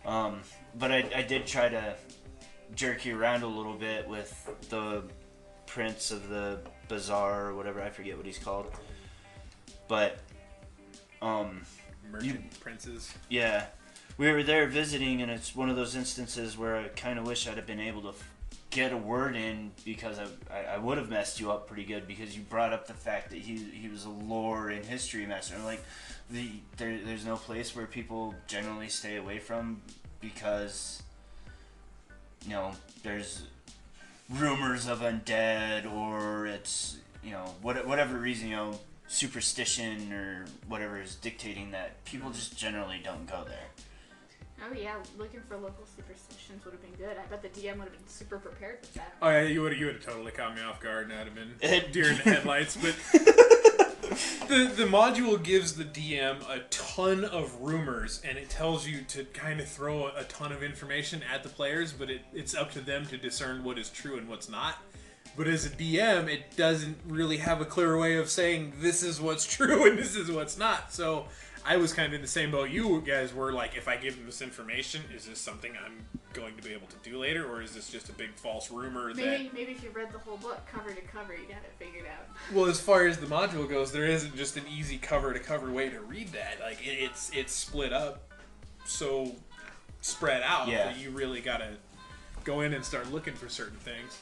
[0.05, 0.41] Um,
[0.79, 1.97] but I, I did try to
[2.75, 5.03] jerk you around a little bit with the
[5.67, 7.83] prince of the bazaar or whatever.
[7.83, 8.67] I forget what he's called.
[9.89, 10.19] But
[11.21, 11.63] um,
[12.11, 13.13] merchant princes.
[13.29, 13.67] yeah,
[14.17, 17.49] we were there visiting, and it's one of those instances where I kind of wish
[17.49, 18.31] I'd have been able to f-
[18.71, 22.07] get a word in because I, I, I would have messed you up pretty good
[22.07, 25.55] because you brought up the fact that he he was a lore and history master.
[25.57, 25.83] I'm like,
[26.31, 29.83] the there, there's no place where people generally stay away from
[30.20, 31.03] because
[32.45, 33.45] you know there's
[34.31, 41.01] rumors of undead or it's you know what, whatever reason you know superstition or whatever
[41.01, 43.68] is dictating that people just generally don't go there.
[44.64, 47.16] Oh yeah, looking for local superstitions would have been good.
[47.18, 49.14] I bet the DM would have been super prepared with that.
[49.20, 51.35] Oh yeah, you would you would have totally caught me off guard, and I'd have
[51.35, 52.77] been deer in the headlights.
[52.77, 52.95] But
[54.03, 59.25] the the module gives the DM a ton of rumors, and it tells you to
[59.27, 62.73] kind of throw a, a ton of information at the players, but it, it's up
[62.73, 64.77] to them to discern what is true and what's not.
[65.37, 69.21] But as a DM, it doesn't really have a clear way of saying this is
[69.21, 70.93] what's true and this is what's not.
[70.93, 71.27] So
[71.65, 73.53] I was kind of in the same boat you guys were.
[73.53, 76.89] Like, if I give them this information, is this something I'm going to be able
[76.89, 79.85] to do later, or is this just a big false rumor that Maybe maybe if
[79.85, 82.27] you read the whole book cover to cover, you'd have it figured out.
[82.55, 85.71] Well, as far as the module goes, there isn't just an easy cover to cover
[85.71, 86.59] way to read that.
[86.61, 88.29] Like it, it's it's split up,
[88.85, 89.35] so
[90.01, 90.85] spread out Yeah.
[90.87, 91.77] that you really gotta
[92.45, 94.19] go in and start looking for certain things.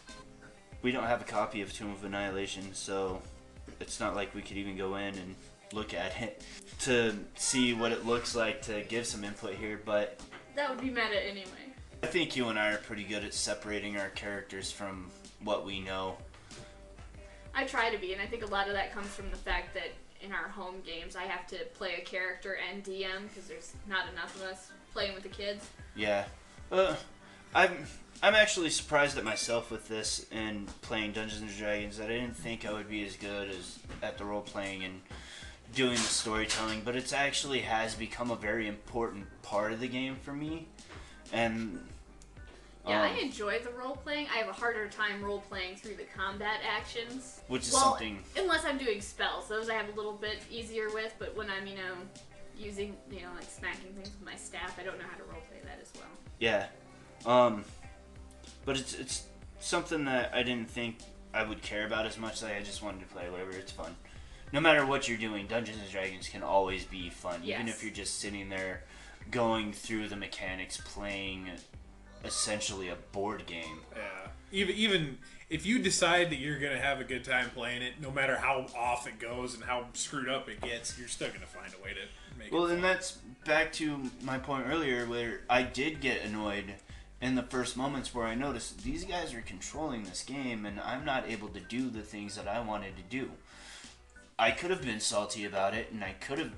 [0.82, 3.22] We don't have a copy of Tomb of Annihilation, so
[3.80, 5.34] it's not like we could even go in and
[5.72, 6.42] look at it
[6.80, 9.80] to see what it looks like to give some input here.
[9.84, 10.20] But
[10.56, 11.46] That would be meta anyway.
[12.02, 15.10] I think you and I are pretty good at separating our characters from
[15.42, 16.16] what we know.
[17.54, 19.74] I try to be, and I think a lot of that comes from the fact
[19.74, 19.90] that
[20.22, 24.08] in our home games, I have to play a character and DM because there's not
[24.12, 25.68] enough of us playing with the kids.
[25.94, 26.24] Yeah.
[26.70, 26.94] Uh,
[27.54, 27.86] I'm
[28.22, 32.36] I'm actually surprised at myself with this and playing Dungeons and Dragons that I didn't
[32.36, 35.00] think I would be as good as at the role playing and
[35.74, 40.16] doing the storytelling, but it's actually has become a very important part of the game
[40.16, 40.66] for me.
[41.32, 41.80] And
[42.86, 44.26] Yeah, um, I enjoy the role playing.
[44.32, 47.40] I have a harder time role playing through the combat actions.
[47.48, 50.90] which is well, something unless I'm doing spells, those I have a little bit easier
[50.92, 51.14] with.
[51.18, 51.94] But when I'm, you know,
[52.58, 55.42] using, you know, like smacking things with my staff, I don't know how to role
[55.48, 56.10] play that as well.
[56.38, 56.66] Yeah.
[57.26, 57.64] Um
[58.64, 59.24] but it's it's
[59.60, 60.98] something that I didn't think
[61.32, 62.42] I would care about as much.
[62.42, 63.94] Like I just wanted to play whatever, it's fun.
[64.52, 67.40] No matter what you're doing, Dungeons and Dragons can always be fun.
[67.44, 68.82] Even if you're just sitting there
[69.30, 71.48] going through the mechanics, playing
[72.24, 73.80] essentially a board game.
[73.96, 74.28] Yeah.
[74.52, 78.10] Even even if you decide that you're gonna have a good time playing it, no
[78.10, 81.72] matter how off it goes and how screwed up it gets, you're still gonna find
[81.78, 82.74] a way to make Well, it.
[82.74, 86.74] and that's back to my point earlier where I did get annoyed
[87.22, 91.04] in the first moments where I noticed these guys are controlling this game and I'm
[91.04, 93.30] not able to do the things that I wanted to do.
[94.40, 96.50] I could have been salty about it and I could have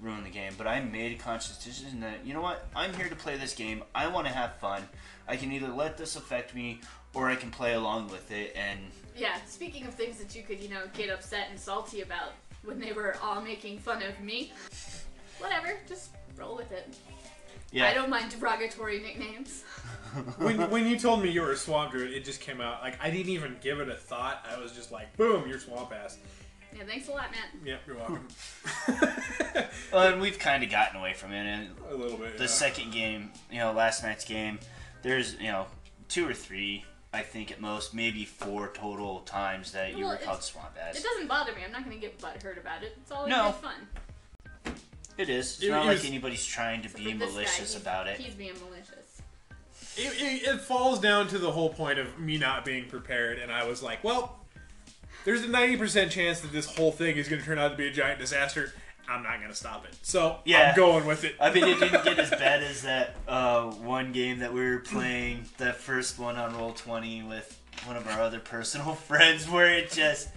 [0.00, 3.10] ruined the game, but I made a conscious decision that, you know what, I'm here
[3.10, 3.84] to play this game.
[3.94, 4.82] I want to have fun.
[5.28, 6.80] I can either let this affect me
[7.12, 8.80] or I can play along with it and
[9.14, 12.32] Yeah, speaking of things that you could, you know, get upset and salty about
[12.64, 14.50] when they were all making fun of me,
[15.38, 16.96] whatever, just roll with it.
[17.72, 17.88] Yeah.
[17.88, 19.64] I don't mind derogatory nicknames.
[20.38, 22.80] when, when you told me you were a swamp druid, it just came out.
[22.80, 24.46] Like I didn't even give it a thought.
[24.50, 26.16] I was just like, boom, you're swamp ass.
[26.78, 27.48] Yeah, thanks a lot, Matt.
[27.64, 28.28] Yep, you're welcome.
[29.92, 31.44] Well, and we've kind of gotten away from it.
[31.46, 32.36] And a little bit.
[32.36, 32.48] the yeah.
[32.50, 34.58] second game, you know, last night's game,
[35.02, 35.66] there's you know
[36.08, 40.42] two or three, I think at most, maybe four total times that you were called
[40.42, 40.98] swamp ass.
[40.98, 41.62] It doesn't bother me.
[41.64, 42.96] I'm not gonna get butthurt about it.
[43.00, 43.46] It's all No.
[43.46, 44.74] good fun.
[45.16, 45.54] It is.
[45.54, 48.06] It's It not is- like anybody's trying to Except be for this guy, malicious about
[48.06, 48.20] it.
[48.20, 49.22] He's being malicious.
[49.96, 53.50] It, it, it falls down to the whole point of me not being prepared, and
[53.50, 54.38] I was like, well,
[55.28, 57.86] there's a 90% chance that this whole thing is going to turn out to be
[57.86, 58.72] a giant disaster.
[59.06, 59.94] I'm not going to stop it.
[60.00, 60.70] So Yeah.
[60.70, 61.34] I'm going with it.
[61.38, 64.78] I mean, it didn't get as bad as that uh, one game that we were
[64.78, 69.66] playing, that first one on Roll Twenty with one of our other personal friends, where
[69.70, 70.28] it just.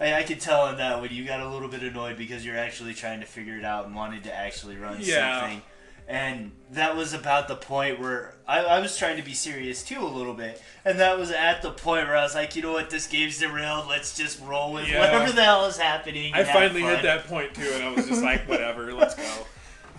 [0.00, 2.58] I, I could tell in that when you got a little bit annoyed because you're
[2.58, 5.40] actually trying to figure it out and wanted to actually run Yeah.
[5.40, 5.62] something.
[6.06, 10.00] And that was about the point where I, I was trying to be serious too
[10.00, 10.60] a little bit.
[10.84, 13.38] And that was at the point where I was like, you know what, this game's
[13.38, 13.88] derailed.
[13.88, 15.00] Let's just roll with Yeah.
[15.00, 16.34] whatever the hell is happening.
[16.34, 19.46] I finally hit that point too, and I was just like, whatever, let's go.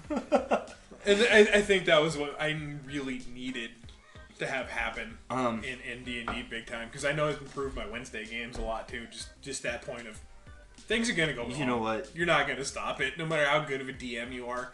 [1.08, 3.70] And I, I think that was what I really needed
[4.40, 7.40] to have happen Um, in in D and D big time because I know it's
[7.40, 9.06] improved my Wednesday games a lot too.
[9.12, 10.20] Just just that point of
[10.88, 11.52] things are gonna go wrong.
[11.52, 12.10] You know what?
[12.16, 14.72] You're not gonna stop it, no matter how good of a DM you are.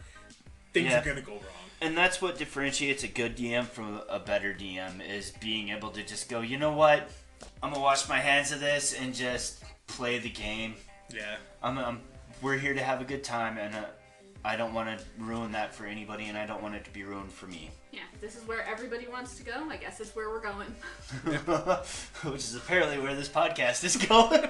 [0.73, 1.01] Things Yeah.
[1.01, 1.41] are gonna go wrong.
[1.81, 6.03] And that's what differentiates a good DM from a better DM is being able to
[6.03, 7.09] just go, you know what?
[7.63, 10.75] I'm gonna wash my hands of this and just play the game.
[11.13, 11.37] Yeah.
[11.63, 12.01] I'm, I'm
[12.41, 13.85] we're here to have a good time, and uh,
[14.43, 17.03] I don't want to ruin that for anybody, and I don't want it to be
[17.03, 17.69] ruined for me.
[17.91, 19.67] Yeah, this is where everybody wants to go.
[19.69, 20.73] I guess it's where we're going.
[22.23, 24.47] Which is apparently where this podcast is going.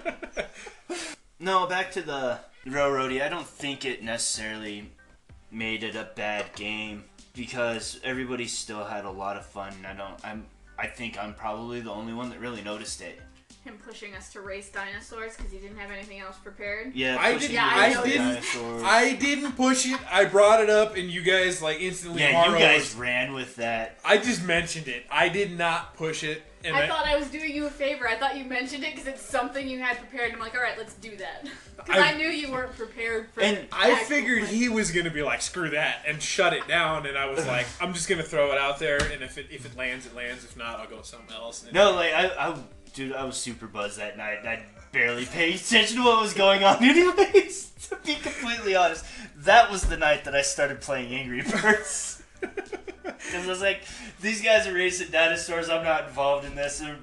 [1.39, 3.21] no, back to the railroady.
[3.21, 4.89] I don't think it necessarily
[5.51, 9.73] made it a bad game because everybody still had a lot of fun.
[9.77, 10.25] and I don't.
[10.25, 10.45] I'm.
[10.77, 13.19] I think I'm probably the only one that really noticed it.
[13.63, 16.95] Him pushing us to race dinosaurs because he didn't have anything else prepared.
[16.95, 18.83] Yeah, I pushing did- Yeah, the I race didn't- dinosaurs.
[18.83, 19.99] I didn't push it.
[20.11, 22.21] I brought it up, and you guys like instantly.
[22.23, 23.99] yeah, you guys was- ran with that.
[24.03, 25.05] I just mentioned it.
[25.11, 26.41] I did not push it.
[26.63, 28.07] And I thought I was doing you a favor.
[28.07, 30.31] I thought you mentioned it because it's something you had prepared.
[30.31, 31.47] I'm like, all right, let's do that.
[31.83, 33.41] Because I, I- knew you weren't prepared for.
[33.41, 37.07] And I figured he was gonna be like, screw that, and shut it down.
[37.07, 39.65] And I was like, I'm just gonna throw it out there, and if it if
[39.65, 40.43] it lands, it lands.
[40.43, 41.63] If not, I'll go with something else.
[41.63, 42.55] And No, like I, I,
[42.93, 44.45] dude, I was super buzzed that night.
[44.45, 47.71] I barely paid attention to what was going on, anyways.
[47.89, 49.05] to be completely honest,
[49.37, 52.23] that was the night that I started playing Angry Birds.
[53.03, 53.83] Because I was like,
[54.19, 55.69] these guys are racing dinosaurs.
[55.69, 56.81] I'm not involved in this.
[56.81, 56.97] And,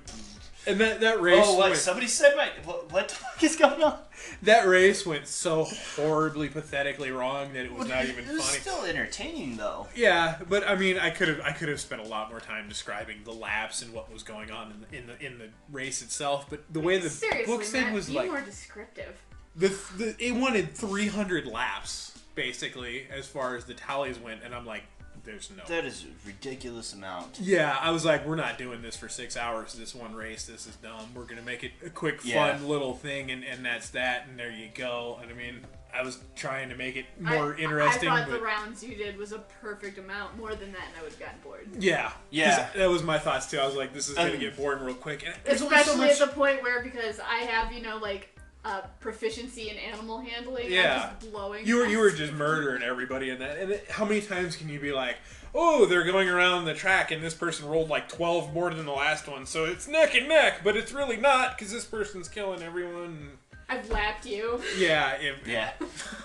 [0.69, 1.71] And that that oh, race, oh, what?
[1.71, 2.51] went, Somebody said my.
[2.65, 3.99] What, what the fuck is going on?
[4.43, 5.65] that race went so
[5.97, 8.61] horribly, pathetically wrong that it was not even it was funny.
[8.61, 9.87] still entertaining, though.
[9.95, 12.69] Yeah, but I mean, I could have I could have spent a lot more time
[12.69, 16.03] describing the laps and what was going on in the in the, in the race
[16.03, 16.47] itself.
[16.51, 19.21] But the way the Seriously, book said Matt, was be like more descriptive.
[19.57, 24.67] the, the it wanted 300 laps basically as far as the tallies went, and I'm
[24.67, 24.85] like,
[25.25, 25.63] there's no.
[25.69, 27.39] That is a ridiculous amount.
[27.41, 29.75] Yeah, I was like, we're not doing this for six hours.
[29.75, 31.11] This one race, this is dumb.
[31.15, 32.53] We're gonna make it a quick, Yeah.
[32.57, 34.27] fun little thing, and, and that's that.
[34.29, 35.19] And there you go.
[35.23, 35.61] And I mean,
[35.95, 38.95] I was trying to make it more I, interesting, I thought but the rounds you
[38.95, 40.37] did was a perfect amount.
[40.37, 41.69] More than that, and I would have gotten bored.
[41.79, 42.69] Yeah, Yeah.
[42.77, 43.59] that was my thoughts too.
[43.59, 45.25] I was like, this is gonna Um, get boring real quick.
[45.27, 46.11] And Especially so much.
[46.11, 48.35] at the point where, because I have, you know, like
[48.65, 50.71] uh, proficiency in animal handling.
[50.71, 51.11] Yeah.
[51.19, 51.67] Just blowing.
[51.67, 53.59] You were you were just murdering everybody in that.
[53.59, 55.17] And it, how many times can you be like,
[55.55, 58.93] oh, they're going around the track and this person rolled like twelve more than the
[58.93, 62.63] last one, so it's neck and neck, but it's really not because this person's killing
[62.63, 63.31] everyone.
[63.71, 64.61] I've lapped you.
[64.79, 65.73] Yeah, it, Yeah.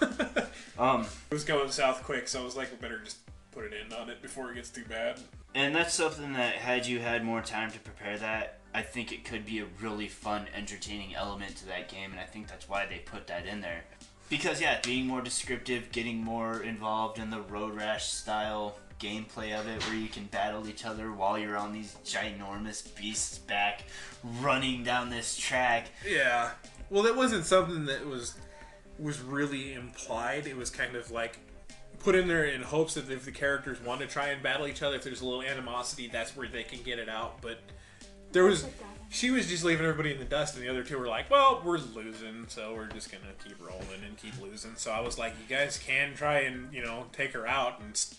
[0.02, 3.18] it Um, was going south quick, so I was like, we better just
[3.52, 5.20] put an end on it before it gets too bad.
[5.54, 9.24] And that's something that, had you had more time to prepare that, I think it
[9.24, 12.86] could be a really fun, entertaining element to that game, and I think that's why
[12.86, 13.84] they put that in there.
[14.30, 19.67] Because, yeah, being more descriptive, getting more involved in the road rash style gameplay of
[19.67, 23.84] it, where you can battle each other while you're on these ginormous beasts' back,
[24.41, 25.88] running down this track.
[26.07, 26.51] Yeah.
[26.89, 28.36] Well, that wasn't something that was
[28.99, 30.47] was really implied.
[30.47, 31.38] It was kind of like
[31.99, 34.82] put in there in hopes that if the characters want to try and battle each
[34.82, 37.41] other, if there's a little animosity, that's where they can get it out.
[37.41, 37.59] But
[38.34, 38.66] there was
[39.10, 41.62] she was just leaving everybody in the dust, and the other two were like, "Well,
[41.64, 45.34] we're losing, so we're just gonna keep rolling and keep losing." So I was like,
[45.48, 48.16] "You guys can try and you know take her out and." s-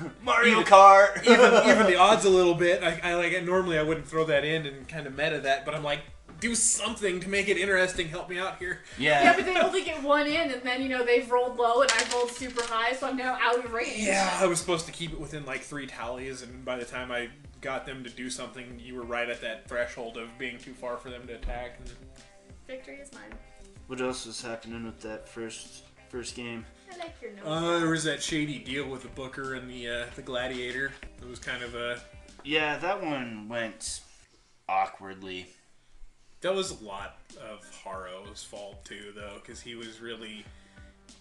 [0.22, 1.22] Mario Even- Kart!
[1.26, 2.82] even even the odds a little bit.
[2.82, 5.74] I, I like normally I wouldn't throw that in and kind of meta that, but
[5.74, 6.00] I'm like,
[6.44, 8.06] do something to make it interesting.
[8.08, 8.80] Help me out here.
[8.98, 9.22] Yeah.
[9.22, 11.90] Yeah, but they only get one in, and then you know they've rolled low, and
[11.92, 13.96] I've rolled super high, so I'm now out of range.
[13.96, 17.10] Yeah, I was supposed to keep it within like three tallies, and by the time
[17.10, 17.30] I
[17.62, 20.98] got them to do something, you were right at that threshold of being too far
[20.98, 21.78] for them to attack.
[21.78, 21.90] And
[22.66, 23.38] Victory is mine.
[23.86, 26.66] What else was happening with that first first game?
[26.92, 27.44] I like your nose.
[27.46, 30.92] Uh, there was that shady deal with the Booker and the uh, the Gladiator.
[31.22, 32.02] It was kind of a
[32.44, 34.02] Yeah, that one went
[34.68, 35.46] awkwardly.
[36.44, 40.44] That was a lot of Haro's fault too, though, because he was really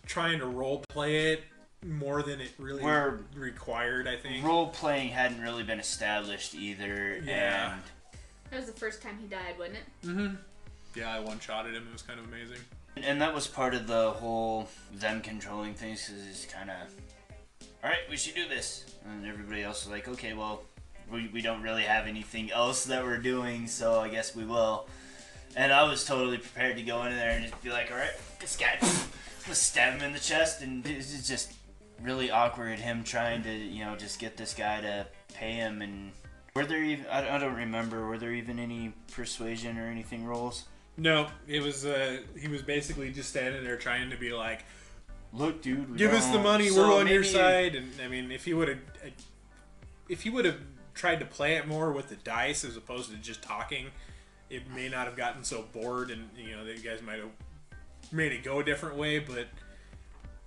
[0.06, 1.44] trying to role play it
[1.86, 4.06] more than it really Where- required.
[4.06, 4.46] I think.
[4.46, 7.74] Role playing hadn't really been established either, Yeah.
[7.76, 7.82] and
[8.52, 10.08] that was the first time he died, wasn't it?
[10.08, 10.36] Mm-hmm.
[10.96, 11.88] Yeah, I one shotted him.
[11.88, 12.60] It was kind of amazing.
[12.98, 16.78] and that was part of the whole them controlling things because it's kind of,
[17.82, 20.64] all right, we should do this, and everybody else was like, okay, well,
[21.10, 24.88] we, we don't really have anything else that we're doing, so I guess we will.
[25.56, 28.14] And I was totally prepared to go in there and just be like, all right,
[28.40, 28.78] this guy,
[29.48, 31.54] let's stab him in the chest, and it's just
[32.02, 36.12] really awkward him trying to, you know, just get this guy to pay him and.
[36.56, 37.08] Were there even?
[37.08, 38.06] I don't remember.
[38.06, 40.66] Were there even any persuasion or anything rolls?
[40.98, 41.84] No, it was.
[41.84, 44.64] Uh, he was basically just standing there trying to be like,
[45.34, 45.98] Look, dude.
[45.98, 46.70] "Give us the money.
[46.70, 48.78] So we're on your side." And I mean, if he would have,
[50.08, 50.60] if he would have
[50.94, 53.88] tried to play it more with the dice as opposed to just talking,
[54.50, 57.32] it may not have gotten so bored, and you know, you guys might have
[58.12, 59.20] made it go a different way.
[59.20, 59.48] But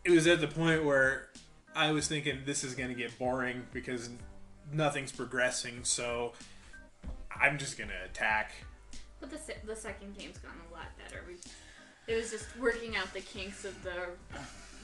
[0.05, 1.29] it was at the point where
[1.75, 4.11] I was thinking this is going to get boring because
[4.73, 5.81] nothing's progressing.
[5.83, 6.33] So
[7.41, 8.53] I'm just going to attack.
[9.21, 11.25] But the se- the second game's gone a lot better.
[11.27, 11.35] We,
[12.13, 14.09] it was just working out the kinks of the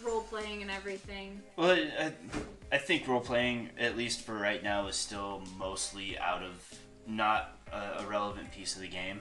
[0.05, 1.41] role playing and everything.
[1.57, 2.13] Well, I,
[2.73, 6.75] I think role playing, at least for right now, is still mostly out of
[7.07, 9.21] not a, a relevant piece of the game,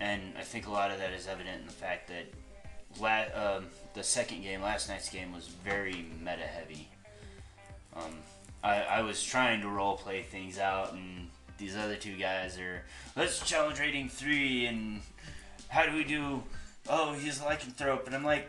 [0.00, 2.26] and I think a lot of that is evident in the fact that
[3.00, 6.88] la- um, the second game, last night's game, was very meta heavy.
[7.96, 8.12] Um,
[8.62, 11.28] I, I was trying to role play things out, and
[11.58, 12.82] these other two guys are
[13.16, 15.00] let's challenge rating three, and
[15.68, 16.42] how do we do?
[16.88, 18.48] Oh, he's a lycanthrope, and I'm like,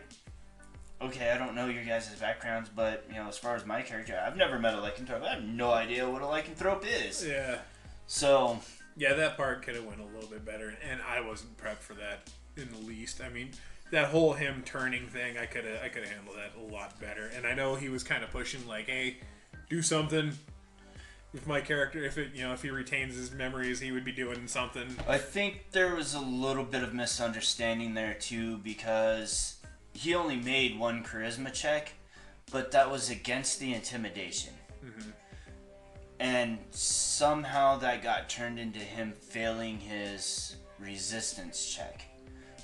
[1.00, 4.20] okay, I don't know your guys' backgrounds, but you know, as far as my character,
[4.24, 5.22] I've never met a lycanthrope.
[5.22, 7.26] I have no idea what a lycanthrope is.
[7.26, 7.58] Yeah.
[8.06, 8.60] So
[8.96, 11.94] Yeah, that part could have went a little bit better, and I wasn't prepped for
[11.94, 13.20] that in the least.
[13.20, 13.50] I mean,
[13.90, 16.98] that whole him turning thing, I could have I could have handled that a lot
[17.00, 17.30] better.
[17.36, 19.18] And I know he was kind of pushing like, "Hey,
[19.68, 20.32] do something
[21.32, 22.04] with my character.
[22.04, 25.18] If it, you know, if he retains his memories, he would be doing something." I
[25.18, 29.56] think there was a little bit of misunderstanding there too because
[29.92, 31.92] he only made one charisma check,
[32.50, 34.54] but that was against the intimidation.
[34.84, 35.10] Mm-hmm.
[36.18, 42.02] And somehow that got turned into him failing his resistance check,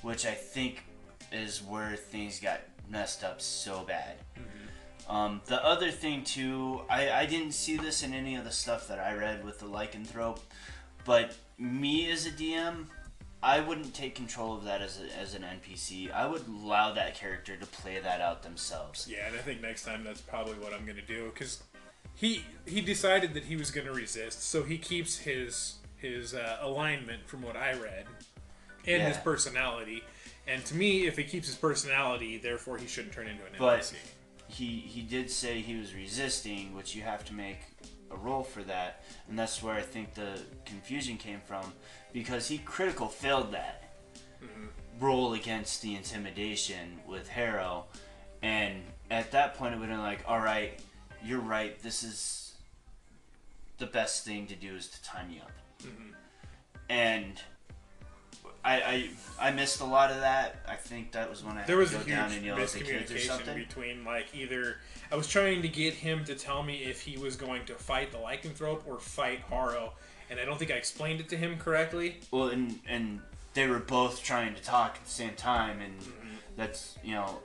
[0.03, 0.84] which I think
[1.30, 4.16] is where things got messed up so bad.
[5.09, 8.88] Um, the other thing too, I, I didn't see this in any of the stuff
[8.88, 10.38] that I read with the lycanthrope,
[11.05, 12.86] but me as a DM,
[13.42, 16.12] I wouldn't take control of that as, a, as an NPC.
[16.12, 19.09] I would allow that character to play that out themselves.
[19.11, 21.62] Yeah, and I think next time that's probably what I'm going to do because
[22.23, 26.59] he he decided that he was going to resist, so he keeps his his uh,
[26.62, 28.07] alignment from what I read
[28.87, 30.03] and his personality.
[30.47, 33.81] And to me, if he keeps his personality, therefore he shouldn't turn into an But-
[33.81, 33.95] NPC.
[34.47, 37.59] He he did say he was resisting, which you have to make
[38.11, 41.73] a roll for that, and that's where I think the confusion came from,
[42.12, 43.83] because he critical failed that
[45.01, 47.87] roll against the intimidation with Harrow,
[48.43, 50.79] and at that point it would have been like, all right,
[51.25, 51.81] you're right.
[51.83, 52.55] This is
[53.79, 55.51] the best thing to do is to time you up,
[56.89, 57.41] and.
[58.64, 59.09] I,
[59.41, 60.64] I I missed a lot of that.
[60.68, 62.45] I think that was when I had There was to a go huge down and
[62.45, 64.77] yell at the kids or miscommunication between like either
[65.11, 68.12] I was trying to get him to tell me if he was going to fight
[68.12, 69.95] the lycanthrope or fight Haro,
[70.31, 72.18] and I don't think I explained it to him correctly.
[72.31, 73.20] Well, and and
[73.55, 76.37] they were both trying to talk at the same time, and Mm-hmm.
[76.57, 77.41] that's you know,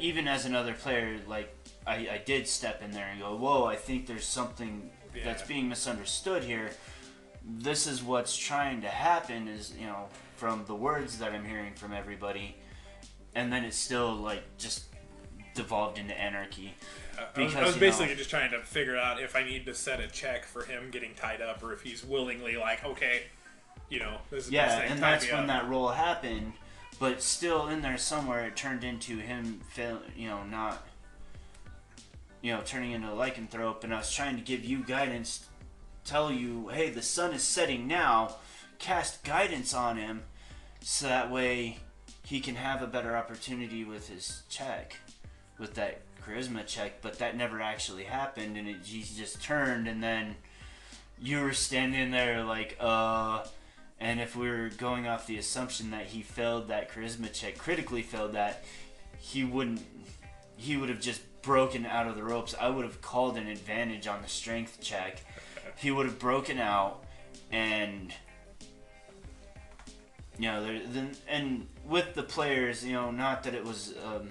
[0.00, 1.54] even as another player, like
[1.88, 4.90] I, I did step in there and go, whoa, I think there's something
[5.24, 6.70] that's being misunderstood here.
[7.44, 11.72] This is what's trying to happen, is you know, from the words that I'm hearing
[11.74, 12.56] from everybody,
[13.34, 14.84] and then it's still like just
[15.54, 16.74] devolved into anarchy.
[17.18, 19.42] I- I was, Because, I was basically know- just trying to figure out if I
[19.42, 22.84] need to set a check for him getting tied up, or if he's willingly like,
[22.84, 23.22] okay,
[23.88, 25.46] you know, this is Yeah, and that's when up.
[25.46, 26.52] that role happened.
[27.00, 30.00] But still, in there somewhere, it turned into him fail.
[30.16, 30.86] You know, not.
[32.40, 35.46] You know, turning into a lycanthrope, and I was trying to give you guidance,
[36.04, 38.36] tell you, hey, the sun is setting now.
[38.78, 40.22] Cast guidance on him,
[40.80, 41.78] so that way
[42.24, 44.96] he can have a better opportunity with his check,
[45.58, 47.02] with that charisma check.
[47.02, 50.36] But that never actually happened, and it, he just turned, and then
[51.20, 53.44] you were standing there like, uh.
[54.00, 58.02] And if we are going off the assumption that he failed that charisma check, critically
[58.02, 58.62] failed that,
[59.18, 59.82] he wouldn't.
[60.58, 62.54] He would have just broken out of the ropes.
[62.60, 65.22] I would have called an advantage on the strength check.
[65.76, 67.04] He would have broken out,
[67.52, 68.12] and
[70.38, 74.28] you know, there, then and with the players, you know, not that it was um,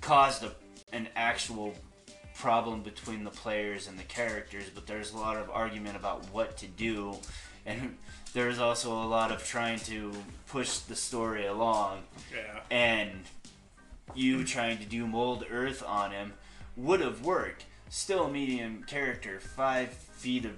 [0.00, 0.52] caused a,
[0.92, 1.74] an actual
[2.34, 6.58] problem between the players and the characters, but there's a lot of argument about what
[6.58, 7.16] to do,
[7.64, 7.96] and
[8.34, 10.12] there's also a lot of trying to
[10.48, 12.02] push the story along,
[12.34, 12.60] Yeah.
[12.70, 13.10] and
[14.16, 16.34] you trying to do mold earth on him
[16.76, 17.64] would have worked.
[17.88, 20.52] Still a medium character, five feet of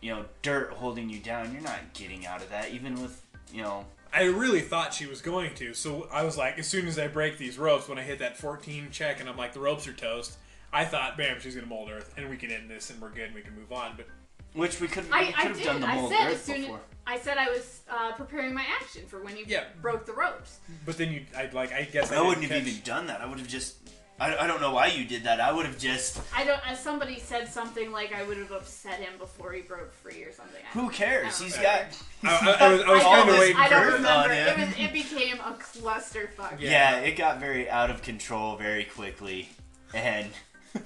[0.00, 1.52] you know dirt holding you down.
[1.52, 3.22] You're not getting out of that, even with
[3.52, 3.86] you know.
[4.12, 7.06] I really thought she was going to, so I was like, as soon as I
[7.06, 9.92] break these ropes, when I hit that 14 check and I'm like, the ropes are
[9.92, 10.36] toast,
[10.72, 13.26] I thought, bam, she's gonna mold Earth, and we can end this, and we're good,
[13.26, 13.94] and we can move on.
[13.96, 14.06] But
[14.54, 15.64] Which we could we I, could I have did.
[15.64, 16.80] done the I mold said as earth soon as before.
[17.06, 19.64] I said I was uh, preparing my action for when you Yeah.
[19.80, 20.58] broke the ropes.
[20.86, 23.06] but then you, I like, I guess I, I wouldn't didn't have catch- even done
[23.08, 23.20] that.
[23.20, 23.76] I would have just.
[24.20, 25.40] I, I don't know why you did that.
[25.40, 26.20] I would have just.
[26.36, 26.60] I don't.
[26.70, 30.32] As somebody said something like I would have upset him before he broke free or
[30.32, 30.60] something.
[30.62, 31.26] I Who cares?
[31.26, 31.86] I don't He's remember.
[32.22, 32.50] got.
[32.60, 33.94] I, I, I was, I was I kind of don't- this waiting I don't earth
[33.94, 34.32] on remember.
[34.62, 34.76] It was.
[34.78, 36.60] It became a clusterfuck.
[36.60, 36.70] Yeah.
[36.70, 39.48] Yeah, it got very out of control very quickly,
[39.94, 40.28] and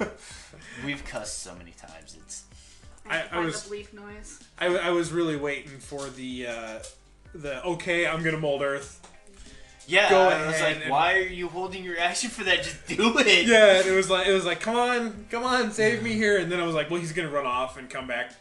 [0.84, 2.16] we've cussed so many times.
[2.24, 2.44] It's
[3.08, 4.40] I, I- had to I was- the bleep noise.
[4.58, 6.78] I, I was really waiting for the, uh,
[7.34, 9.00] the okay, I'm gonna mold Earth.
[9.86, 10.08] yeah.
[10.10, 12.62] Go I was ahead like, and- why are you holding your action for that?
[12.62, 13.46] Just do it.
[13.46, 16.38] Yeah, and it was like, it was like, come on, come on, save me here.
[16.38, 18.32] And then I was like, well, he's gonna run off and come back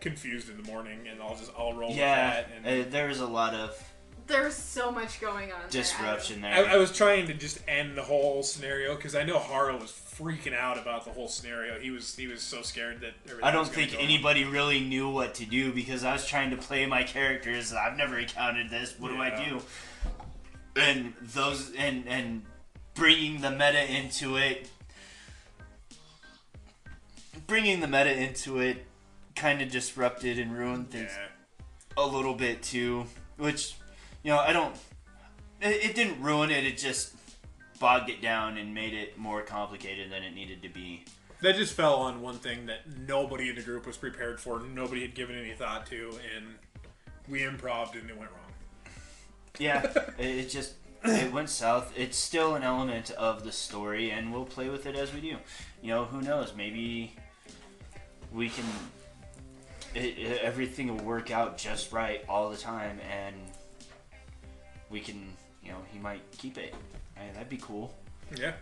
[0.00, 2.68] confused in the morning, and I'll just, I'll roll Yeah, with that.
[2.68, 3.80] And uh, there was a lot of
[4.26, 5.60] There's so much going on.
[5.60, 5.68] there.
[5.70, 6.52] disruption there.
[6.52, 9.92] I, I was trying to just end the whole scenario because I know Haro was
[10.18, 11.78] freaking out about the whole scenario.
[11.78, 13.14] He was he was so scared that.
[13.24, 16.56] everything I don't think anybody really knew what to do because I was trying to
[16.56, 17.72] play my characters.
[17.72, 18.94] I've never encountered this.
[18.98, 19.60] What do I do?
[20.76, 22.42] And those and and
[22.94, 24.68] bringing the meta into it,
[27.46, 28.84] bringing the meta into it,
[29.34, 31.00] kind of disrupted and ruined Yeah.
[31.00, 31.12] things
[31.96, 33.06] a little bit too.
[33.36, 33.74] Which,
[34.22, 34.74] you know, I don't.
[35.60, 36.64] It, it didn't ruin it.
[36.64, 37.14] It just
[37.82, 41.04] bogged it down and made it more complicated than it needed to be.
[41.42, 44.60] That just fell on one thing that nobody in the group was prepared for.
[44.60, 46.46] Nobody had given any thought to, and
[47.28, 48.94] we improved and it went wrong.
[49.58, 49.82] Yeah,
[50.18, 50.74] it, it just
[51.04, 51.92] it went south.
[51.96, 55.36] It's still an element of the story, and we'll play with it as we do.
[55.82, 56.54] You know, who knows?
[56.56, 57.16] Maybe
[58.32, 58.64] we can.
[59.96, 63.34] It, it, everything will work out just right all the time, and
[64.88, 65.36] we can.
[65.64, 66.74] You know, he might keep it.
[67.14, 67.94] Hey, that'd be cool.
[68.36, 68.52] Yeah.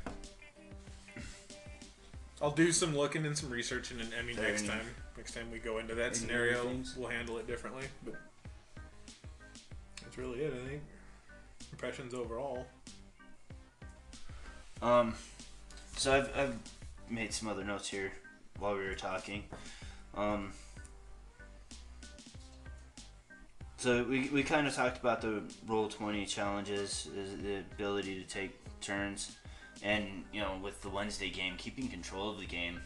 [2.43, 4.87] I'll do some looking and some researching, and I mean There next any- time,
[5.17, 7.85] next time we go into that scenario, we'll handle it differently.
[8.05, 8.15] But
[10.03, 10.83] that's really it, I think.
[11.73, 12.67] Impressions overall.
[14.81, 15.15] Um,
[15.97, 16.55] so I've, I've
[17.11, 18.11] made some other notes here
[18.59, 19.45] while we were talking.
[20.15, 20.53] Um,
[23.81, 27.09] so we, we kind of talked about the roll 20 challenges,
[27.43, 28.51] the ability to take
[28.83, 29.39] turns,
[29.83, 32.79] and, you know, with the Wednesday game, keeping control of the game,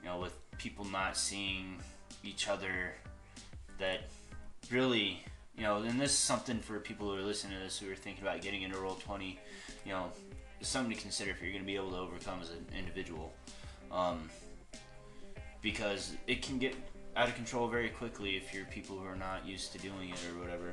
[0.00, 1.80] you know, with people not seeing
[2.22, 2.94] each other
[3.80, 4.02] that
[4.70, 5.20] really,
[5.56, 7.96] you know, and this is something for people who are listening to this who are
[7.96, 9.36] thinking about getting into roll 20,
[9.84, 10.12] you know,
[10.60, 13.32] something to consider if you're going to be able to overcome as an individual.
[13.90, 14.30] Um,
[15.60, 16.76] because it can get
[17.16, 20.18] out of control very quickly if you're people who are not used to doing it
[20.32, 20.72] or whatever.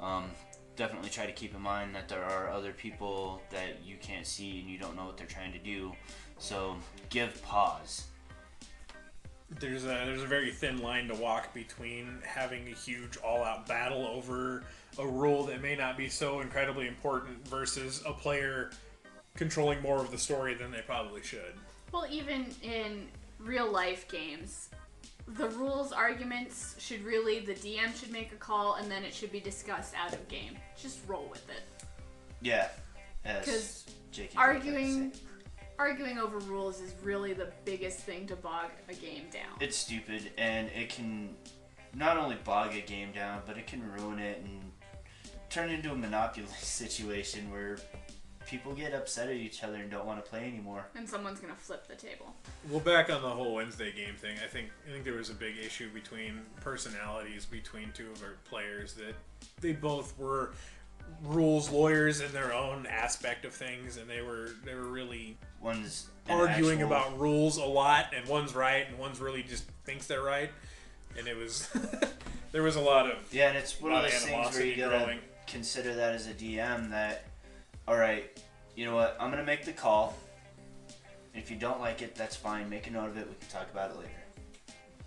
[0.00, 0.30] Um,
[0.76, 4.60] definitely try to keep in mind that there are other people that you can't see
[4.60, 5.92] and you don't know what they're trying to do.
[6.38, 6.76] So
[7.10, 8.06] give pause.
[9.60, 14.06] There's a there's a very thin line to walk between having a huge all-out battle
[14.06, 14.64] over
[14.98, 18.70] a rule that may not be so incredibly important versus a player
[19.36, 21.52] controlling more of the story than they probably should.
[21.92, 23.08] Well, even in
[23.38, 24.70] real life games,
[25.26, 29.32] the rules arguments should really the DM should make a call and then it should
[29.32, 30.56] be discussed out of game.
[30.80, 31.62] Just roll with it.
[32.40, 32.68] Yeah.
[33.24, 35.12] As 'Cause Jake and Jake like to Arguing
[35.78, 39.56] arguing over rules is really the biggest thing to bog a game down.
[39.60, 41.34] It's stupid and it can
[41.94, 44.72] not only bog a game down, but it can ruin it and
[45.50, 47.78] turn into a monopoly situation where
[48.46, 50.86] people get upset at each other and don't want to play anymore.
[50.94, 52.34] and someone's gonna flip the table.
[52.70, 55.34] Well, back on the whole Wednesday game thing, I think I think there was a
[55.34, 59.14] big issue between personalities between two of our players that
[59.60, 60.52] they both were
[61.24, 66.08] rules lawyers in their own aspect of things, and they were they were really One's
[66.28, 70.22] arguing actual- about rules a lot, and one's right, and one's really just thinks they're
[70.22, 70.50] right,
[71.18, 71.68] and it was
[72.52, 74.76] there was a lot of Yeah, and it's one of lot those things where you
[74.76, 75.18] gotta growing.
[75.46, 77.24] consider that as a DM that,
[77.88, 78.38] all right,
[78.76, 80.14] you know what, I'm gonna make the call.
[81.34, 82.68] If you don't like it, that's fine.
[82.68, 83.26] Make a note of it.
[83.26, 84.10] We can talk about it later.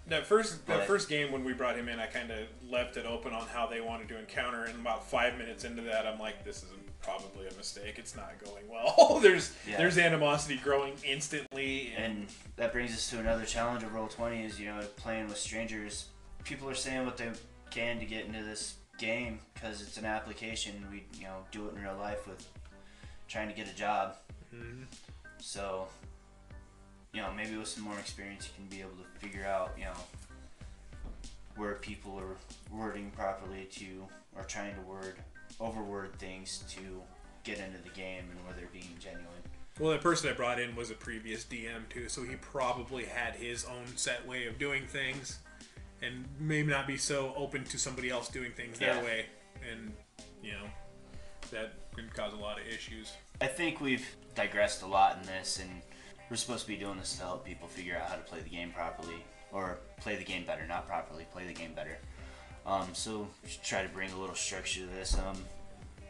[0.07, 3.05] That first that first game when we brought him in, I kind of left it
[3.05, 4.65] open on how they wanted to encounter.
[4.65, 6.69] And about five minutes into that, I'm like, this is
[7.01, 7.95] probably a mistake.
[7.97, 9.19] It's not going well.
[9.23, 9.78] there's Yeah.
[9.78, 11.93] there's animosity growing instantly.
[11.97, 15.28] And, And that brings us to another challenge of Roll Twenty is you know playing
[15.28, 16.05] with strangers.
[16.43, 17.32] People are saying what they
[17.71, 20.86] can to get into this game because it's an application.
[20.91, 22.47] We you know do it in real life with
[23.28, 24.17] trying to get a job.
[24.53, 24.86] Mhm.
[25.39, 25.88] So
[27.13, 29.86] you know maybe with some more experience you can be able to figure out you
[29.86, 29.93] know
[31.55, 32.36] where people are
[32.69, 35.15] wording properly to or trying to word
[35.61, 37.01] overword things to
[37.43, 39.28] get into the game and where they're being genuine.
[39.80, 43.36] well, the person I brought in was a previous DM too, so he probably had
[43.36, 45.39] his own set way of doing things,
[46.01, 48.95] and may not be so open to somebody else doing things Yeah.
[48.95, 49.26] their way.
[49.69, 49.95] And
[50.43, 50.69] you know
[51.51, 53.13] that can cause a lot of issues.
[53.41, 55.69] I think we've digressed a lot in this, and
[56.29, 58.49] we're supposed to be doing this to help people figure out how to play the
[58.49, 61.97] game properly, or play the game better, not properly, play the game better.
[62.65, 63.27] Um, so
[63.63, 65.17] try to bring a little structure to this.
[65.17, 65.37] Um,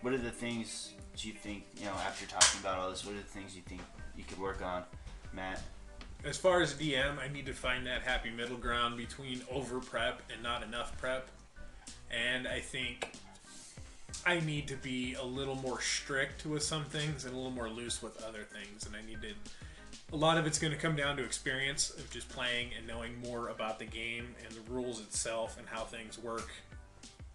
[0.02, 3.14] what are the things do you think, you know, after talking about all this, what
[3.16, 3.82] are the things you think
[4.18, 4.84] you could work on,
[5.34, 5.62] Matt?
[6.24, 10.22] As far as DM, I need to find that happy middle ground between over prep
[10.34, 11.30] and not enough prep.
[12.10, 13.12] And I think
[14.28, 17.70] I need to be a little more strict with some things and a little more
[17.70, 18.88] loose with other things.
[18.88, 19.34] And I need to.
[20.14, 23.20] A lot of it's going to come down to experience of just playing and knowing
[23.22, 26.50] more about the game and the rules itself and how things work.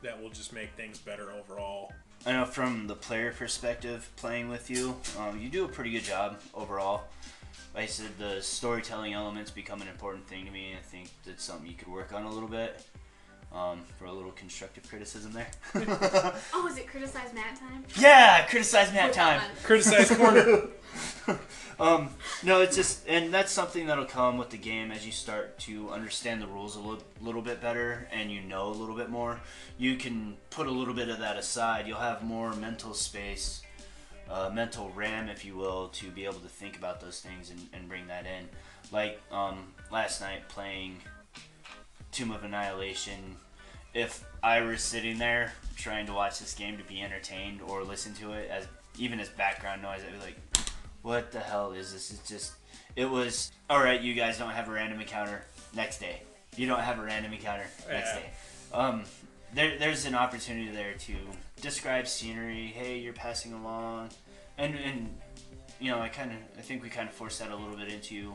[0.03, 1.93] That will just make things better overall.
[2.27, 6.05] I know from the player perspective, playing with you, um, you do a pretty good
[6.05, 7.05] job overall.
[7.75, 10.75] Like I said, the storytelling elements become an important thing to me.
[10.77, 12.85] I think that's something you could work on a little bit.
[13.53, 15.49] Um, for a little constructive criticism there.
[16.55, 17.85] Oh, is it criticize Matt time?
[17.99, 19.41] yeah, criticize Matt time.
[19.41, 19.47] on.
[19.65, 20.69] Criticize corner.
[21.81, 22.11] Um,
[22.43, 25.89] no, it's just, and that's something that'll come with the game as you start to
[25.91, 29.41] understand the rules a little, little bit better and you know a little bit more.
[29.79, 31.87] You can put a little bit of that aside.
[31.87, 33.63] You'll have more mental space,
[34.29, 37.67] uh, mental RAM, if you will, to be able to think about those things and,
[37.73, 38.47] and bring that in.
[38.93, 40.99] Like um, last night playing
[42.13, 43.37] Tomb of Annihilation.
[43.95, 48.15] If I were sitting there trying to watch this game to be entertained or listen
[48.15, 48.67] to it as
[48.99, 50.37] even as background noise, I'd be like,
[51.03, 52.11] what the hell is this?
[52.13, 52.53] It's just,
[52.97, 55.43] it was, all right, you guys don't have a random encounter
[55.75, 56.23] next day.
[56.57, 58.21] You don't have a random encounter next Yeah.
[58.21, 58.31] day.
[58.73, 59.03] Um,
[59.55, 61.15] there, there's an opportunity there to
[61.61, 62.67] describe scenery.
[62.67, 64.11] Hey, you're passing along,
[64.59, 65.17] and and
[65.81, 67.89] you know, I kind of, I think we kind of forced that a little bit
[67.89, 68.35] into,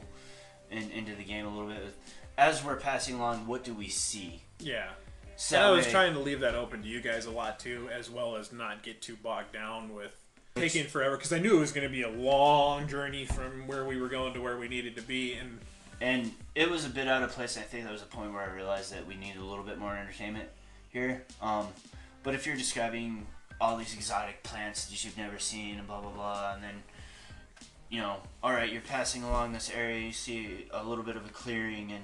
[0.71, 1.93] in, into the game a little bit.
[2.37, 4.41] As we're passing along, what do we see?
[4.59, 4.89] yeah.
[5.37, 7.59] So And I was way- trying to leave that open to you guys a lot
[7.59, 10.15] too, as well as not get too bogged down with
[10.55, 13.83] taking forever because I knew it was going to be a long journey from where
[13.83, 15.59] we were going to where we needed to be, and
[15.99, 17.57] and it was a bit out of place.
[17.57, 19.77] I think that was a point where I realized that we needed a little bit
[19.77, 20.47] more entertainment
[20.89, 21.25] here.
[21.41, 21.67] Um,
[22.23, 23.27] but if you're describing
[23.59, 26.81] all these exotic plants that you've never seen and blah blah blah, and then
[27.89, 31.25] you know, all right, you're passing along this area, you see a little bit of
[31.25, 32.03] a clearing, and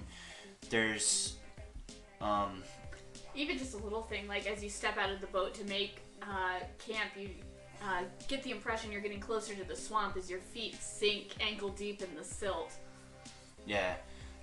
[0.70, 1.36] there's
[2.22, 2.64] um,
[3.36, 6.00] Even just a little thing, like as you step out of the boat to make
[6.22, 7.30] uh, camp, you
[7.84, 11.70] uh, get the impression you're getting closer to the swamp as your feet sink ankle
[11.70, 12.72] deep in the silt.
[13.66, 13.96] yeah.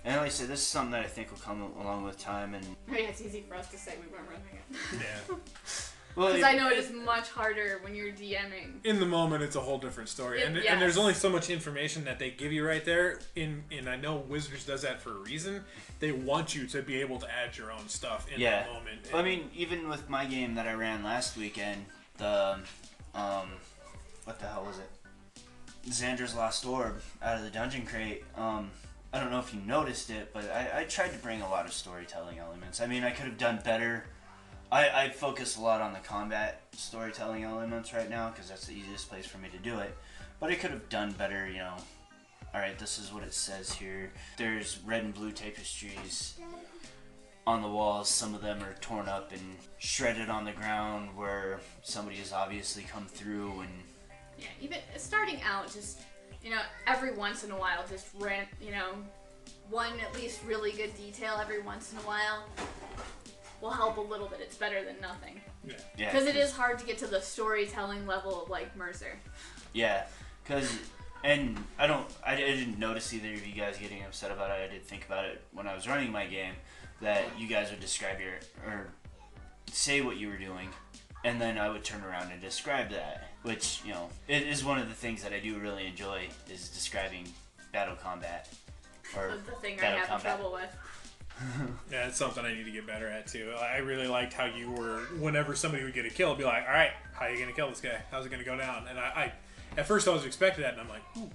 [0.05, 2.53] And like I said, this is something that I think will come along with time,
[2.53, 4.77] and Oh, yeah, it's easy for us to say we weren't running it.
[4.93, 5.39] yeah, well,
[6.27, 8.83] Because it- I know it is much harder when you're DMing.
[8.83, 11.49] in the moment it's a whole different story, and, It- and there's only so much
[11.49, 13.19] information that they give you right there.
[13.35, 15.63] In and I know Wizards does that for a reason.
[15.99, 18.63] They want you to be able to add your own stuff in Yeah.
[18.63, 19.07] that moment.
[19.13, 21.85] I mean, even with my game that I ran last weekend,
[22.17, 22.59] the
[23.15, 23.53] um,
[24.25, 24.89] what the hell was it?
[25.89, 28.23] Xander's Lost Orb out of the dungeon crate.
[28.35, 28.69] Um,
[29.11, 31.65] I don't know if you noticed it, but I, I tried to bring a lot
[31.65, 32.79] of storytelling elements.
[32.81, 34.05] I mean, I could have done better.
[34.71, 38.73] I, I focus a lot on the combat storytelling elements right now because that's the
[38.73, 39.95] easiest place for me to do it.
[40.39, 41.75] But I could have done better, you know.
[42.53, 44.11] All right, this is what it says here.
[44.37, 46.39] There's red and blue tapestries
[47.47, 48.09] on the walls.
[48.09, 49.41] Some of them are torn up and
[49.79, 53.71] shredded on the ground where somebody has obviously come through and
[54.37, 56.01] Yeah, even starting out, just
[56.43, 58.93] you know, every once in a while, just rent, you know,
[59.69, 62.45] one at least really good detail every once in a while
[63.61, 64.39] will help a little bit.
[64.41, 65.41] It's better than nothing.
[65.65, 65.73] Yeah.
[65.97, 69.17] Yeah, Because it is hard to get to the storytelling level of like Mercer.
[69.73, 70.05] Yeah,
[70.43, 70.79] because
[71.23, 74.69] and I don't I, I didn't notice either of you guys getting upset about it.
[74.69, 76.53] I did think about it when I was running my game
[77.01, 78.33] that you guys would describe your
[78.65, 78.87] or
[79.71, 80.69] say what you were doing,
[81.23, 84.79] and then I would turn around and describe that, which you know it is one
[84.79, 87.25] of the things that I do really enjoy is describing
[87.73, 88.49] battle combat.
[89.17, 90.35] Or That's the thing I battle have combat.
[90.37, 90.75] trouble with.
[91.91, 93.51] Yeah, it's something I need to get better at too.
[93.59, 94.99] I really liked how you were.
[95.19, 97.69] Whenever somebody would get a kill, be like, "All right, how are you gonna kill
[97.69, 98.01] this guy?
[98.11, 100.81] How's it gonna go down?" And I, I at first I was expecting that, and
[100.81, 101.29] I'm like, Ooh.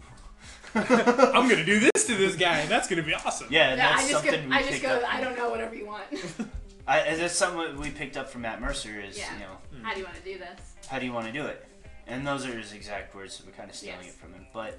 [1.34, 3.88] "I'm gonna do this to this guy, and that's gonna be awesome." Yeah, and Yeah,
[3.90, 5.14] that's I just go, something we I just go, up.
[5.14, 6.04] I don't know, whatever you want.
[6.86, 9.32] I, and that's something we picked up from Matt Mercer is Yeah.
[9.34, 10.60] you know How do you want to do this?
[10.88, 11.66] how do you want to do it?
[12.06, 13.34] And those are his exact words.
[13.36, 14.10] So we're kind of stealing Yes.
[14.10, 14.46] it from him.
[14.52, 14.78] But,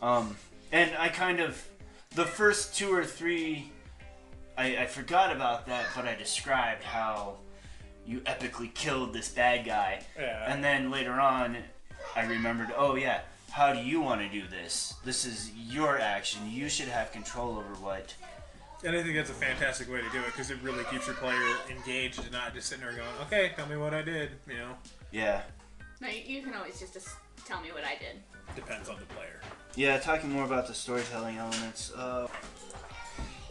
[0.00, 0.36] um,
[0.70, 1.60] and I kind of,
[2.14, 3.71] the first two or three,
[4.56, 7.36] I, I forgot about that, but I described how
[8.06, 10.02] you epically killed this bad guy.
[10.18, 10.52] Yeah.
[10.52, 11.56] And then later on,
[12.16, 13.20] I remembered, oh yeah,
[13.50, 14.94] how do you want to do this?
[15.04, 16.40] This is your action.
[16.50, 18.14] You should have control over what.
[18.84, 21.14] And I think that's a fantastic way to do it because it really keeps your
[21.16, 24.56] player engaged and not just sitting there going, "Okay, tell me what I did." You
[24.56, 24.74] know,
[25.12, 25.42] Yeah.
[26.00, 27.10] No, you, you can always just, just
[27.46, 28.20] tell me what I did.
[28.56, 29.40] depends on the player.
[29.76, 31.92] Yeah, talking more about the storytelling elements.
[31.92, 32.26] Uh,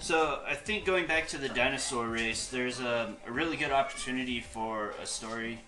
[0.02, 4.42] so I think going back to the dinosaur race, there's a, a really good opportunity
[4.42, 5.60] for a story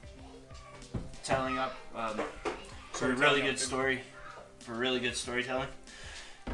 [1.24, 2.20] telling up um,
[2.92, 4.02] for a really good story,
[4.60, 5.68] for really good storytelling.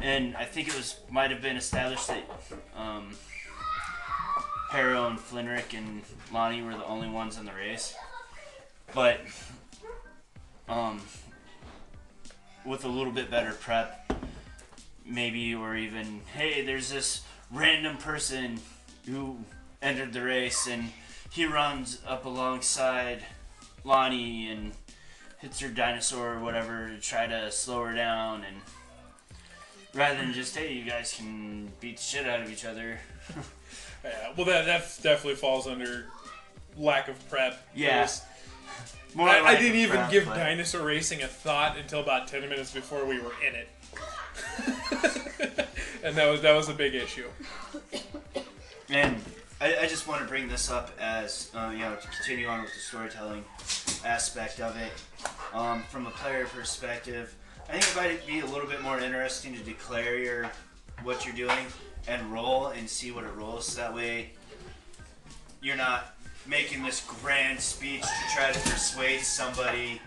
[0.02, 2.24] And I think it was might have been established that
[2.76, 3.16] um,
[4.70, 6.02] Harrow and Flinrick and
[6.32, 7.94] Lonnie were the only ones in the race,
[8.94, 9.20] but
[10.68, 11.00] um,
[12.64, 14.12] with a little bit better prep,
[15.04, 18.58] maybe, or even, hey, there's this random person
[19.06, 19.38] who
[19.82, 20.90] entered the race and
[21.30, 23.24] he runs up alongside
[23.84, 24.72] Lonnie and
[25.38, 28.56] hits her dinosaur or whatever to try to slow her down and
[29.94, 32.98] rather than just hey you guys can beat the shit out of each other
[34.02, 36.06] Yeah, well, that that definitely falls under
[36.74, 37.68] lack of prep.
[37.74, 38.00] Yeah.
[38.00, 38.22] 'cause
[39.14, 42.40] More I, I didn't even prep, give but- dinosaur racing a thought until about ten
[42.48, 43.68] minutes before we were in it,
[46.02, 47.28] and that was that was a big issue.
[48.88, 49.16] And
[49.60, 52.62] I, I just want to bring this up as, uh, you know, to continue on
[52.62, 53.44] with the storytelling
[54.04, 54.92] aspect of it.
[55.52, 57.34] Um, from a player perspective,
[57.68, 60.50] I think it might be a little bit more interesting to declare your
[61.02, 61.66] what you're doing
[62.08, 63.66] and roll and see what it rolls.
[63.66, 64.30] So that way,
[65.60, 66.16] you're not
[66.46, 70.00] making this grand speech to try to persuade somebody,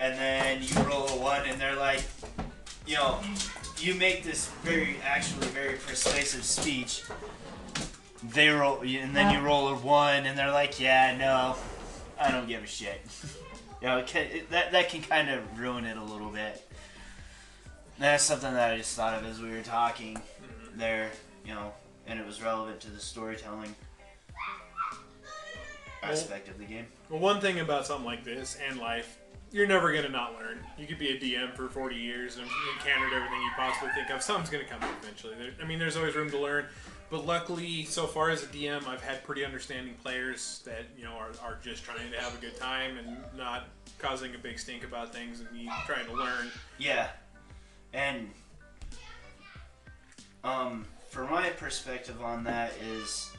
[0.00, 2.02] and then you roll a one, and they're like,
[2.86, 3.20] you know,
[3.78, 7.02] you make this very, actually very persuasive speech,
[8.22, 11.56] they roll, and then you roll a one, and they're like, "Yeah, no,
[12.20, 13.00] I don't give a shit."
[13.80, 16.66] you know, can, that that can kind of ruin it a little bit.
[17.98, 20.78] That's something that I just thought of as we were talking mm-hmm.
[20.78, 21.10] there,
[21.44, 21.72] you know,
[22.06, 23.74] and it was relevant to the storytelling
[26.02, 26.86] aspect of the game.
[27.08, 29.18] Well, one thing about something like this and life,
[29.52, 30.58] you're never gonna not learn.
[30.78, 32.46] You could be a DM for 40 years and
[32.76, 34.22] encountered everything you possibly think of.
[34.22, 35.34] Something's gonna come up eventually.
[35.36, 36.66] There, I mean, there's always room to learn.
[37.10, 41.12] But luckily, so far as a DM, I've had pretty understanding players that you know
[41.12, 43.64] are, are just trying to have a good time and not
[43.98, 46.50] causing a big stink about things and me trying to learn.
[46.78, 47.08] Yeah,
[47.92, 48.30] and
[50.44, 53.32] um, for my perspective on that is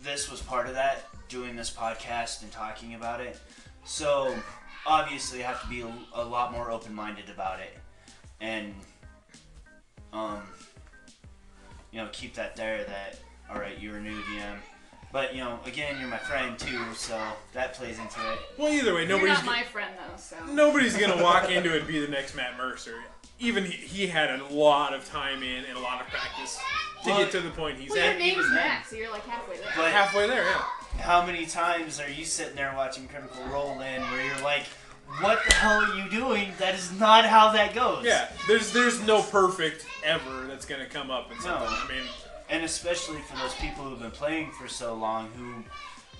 [0.00, 3.38] this was part of that doing this podcast and talking about it.
[3.84, 4.34] So
[4.86, 7.78] obviously, I have to be a, a lot more open-minded about it,
[8.42, 8.74] and
[10.12, 10.42] um,
[11.92, 12.84] you know, keep that there.
[12.84, 13.18] That
[13.50, 14.56] all right, you're a new DM.
[15.12, 17.18] But you know, again, you're my friend too, so
[17.52, 18.38] that plays into it.
[18.58, 20.36] Well, either way, You're nobody's not my friend though, so.
[20.52, 22.96] nobody's gonna walk into it and be the next Matt Mercer.
[23.40, 26.60] Even he, he had a lot of time in and a lot of practice
[27.04, 28.10] to Well, get to the point he's Well, at.
[28.10, 28.50] your name's.
[28.52, 29.66] Matt, so you're like halfway there.
[29.74, 30.62] But Halfway there, yeah.
[30.98, 34.64] How many times are you sitting there watching Critical Role in where you're like,
[35.20, 36.52] what the hell are you doing?
[36.58, 38.04] That is not how that goes.
[38.04, 41.42] Yeah, there's there's no perfect ever that's gonna come up in No.
[41.42, 41.68] something.
[41.68, 42.08] I mean,
[42.48, 45.64] And especially for those people who've been playing for so long, who,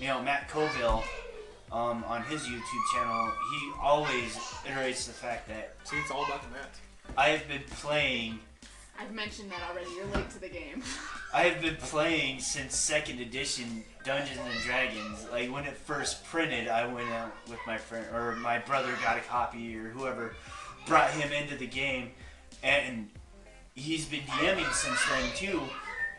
[0.01, 1.03] you know, Matt Colville,
[1.71, 4.35] um, on his YouTube channel, he always
[4.65, 6.69] iterates the fact that see, it's all about the Matt.
[7.17, 8.39] I have been playing,
[9.01, 9.89] I've mentioned that already.
[9.95, 10.83] You're late to the game.
[11.33, 15.25] I have been playing since second edition Dungeons and Dragons.
[15.31, 19.17] Like when it first printed, I went out with my friend, or my brother got
[19.17, 20.35] a copy, or whoever
[20.85, 22.11] brought him into the game,
[22.63, 23.09] and
[23.73, 25.61] he's been DMing since then too.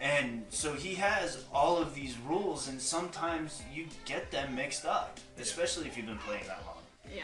[0.00, 5.20] And so he has all of these rules, and sometimes you get them mixed up,
[5.38, 6.78] especially if you've been playing that long.
[7.14, 7.22] Yeah.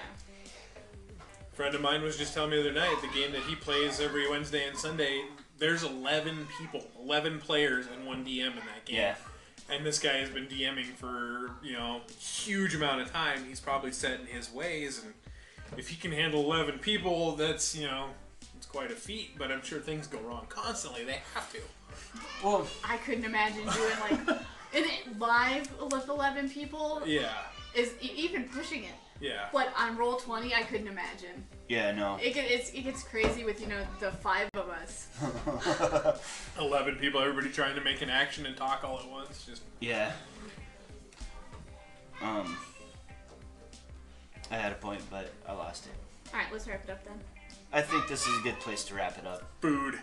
[1.52, 3.98] friend of mine was just telling me the other night the game that he plays
[3.98, 5.22] every Wednesday and Sunday.
[5.59, 8.97] There's 11 people, 11 players, and one DM in that game.
[8.97, 9.14] Yeah.
[9.70, 13.44] And this guy has been DMing for you know huge amount of time.
[13.47, 15.12] He's probably set in his ways, and
[15.78, 18.06] if he can handle 11 people, that's you know
[18.56, 19.36] it's quite a feat.
[19.36, 21.05] But I'm sure things go wrong constantly.
[21.05, 21.59] They have to.
[22.43, 24.28] Well, I couldn't imagine doing like
[24.74, 27.28] and it live with 11 people Yeah,
[27.74, 28.93] is e- even pushing it.
[29.20, 29.48] yeah.
[29.52, 31.44] But on roll 20, I couldn't imagine.
[31.68, 32.18] Yeah, no.
[32.22, 35.08] It, get, it's, it gets crazy with, you know, the five of us.
[36.58, 39.44] 11 people, everybody trying to make an action and talk all at once.
[39.44, 40.12] Just Yeah.
[42.22, 42.56] Um.
[44.50, 45.92] I had a point, but I lost it.
[46.32, 47.20] Alright, let's wrap it up then.
[47.72, 49.42] I think this is a good place to wrap it up.
[49.60, 49.98] food.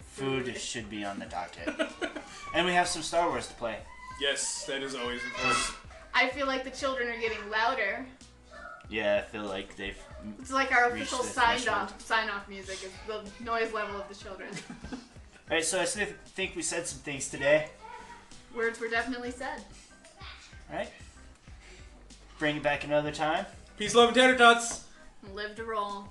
[0.00, 1.68] Food should be on the docket.
[2.54, 3.78] and we have some Star Wars to play.
[4.20, 5.56] Yes, that is always important.
[6.12, 8.04] I feel like the children are getting louder.
[8.90, 9.96] Yeah, I feel like they've.
[10.38, 11.76] It's like our Reached official the sign threshold.
[11.78, 14.50] off sign off music is the noise level of the children.
[15.50, 17.68] Alright, so I still think we said some things today.
[18.54, 19.62] Words were definitely said.
[20.70, 20.90] Alright?
[22.38, 23.46] Bring it back another time.
[23.76, 24.84] Peace, love, and tater tots.
[25.34, 26.08] Live to roll.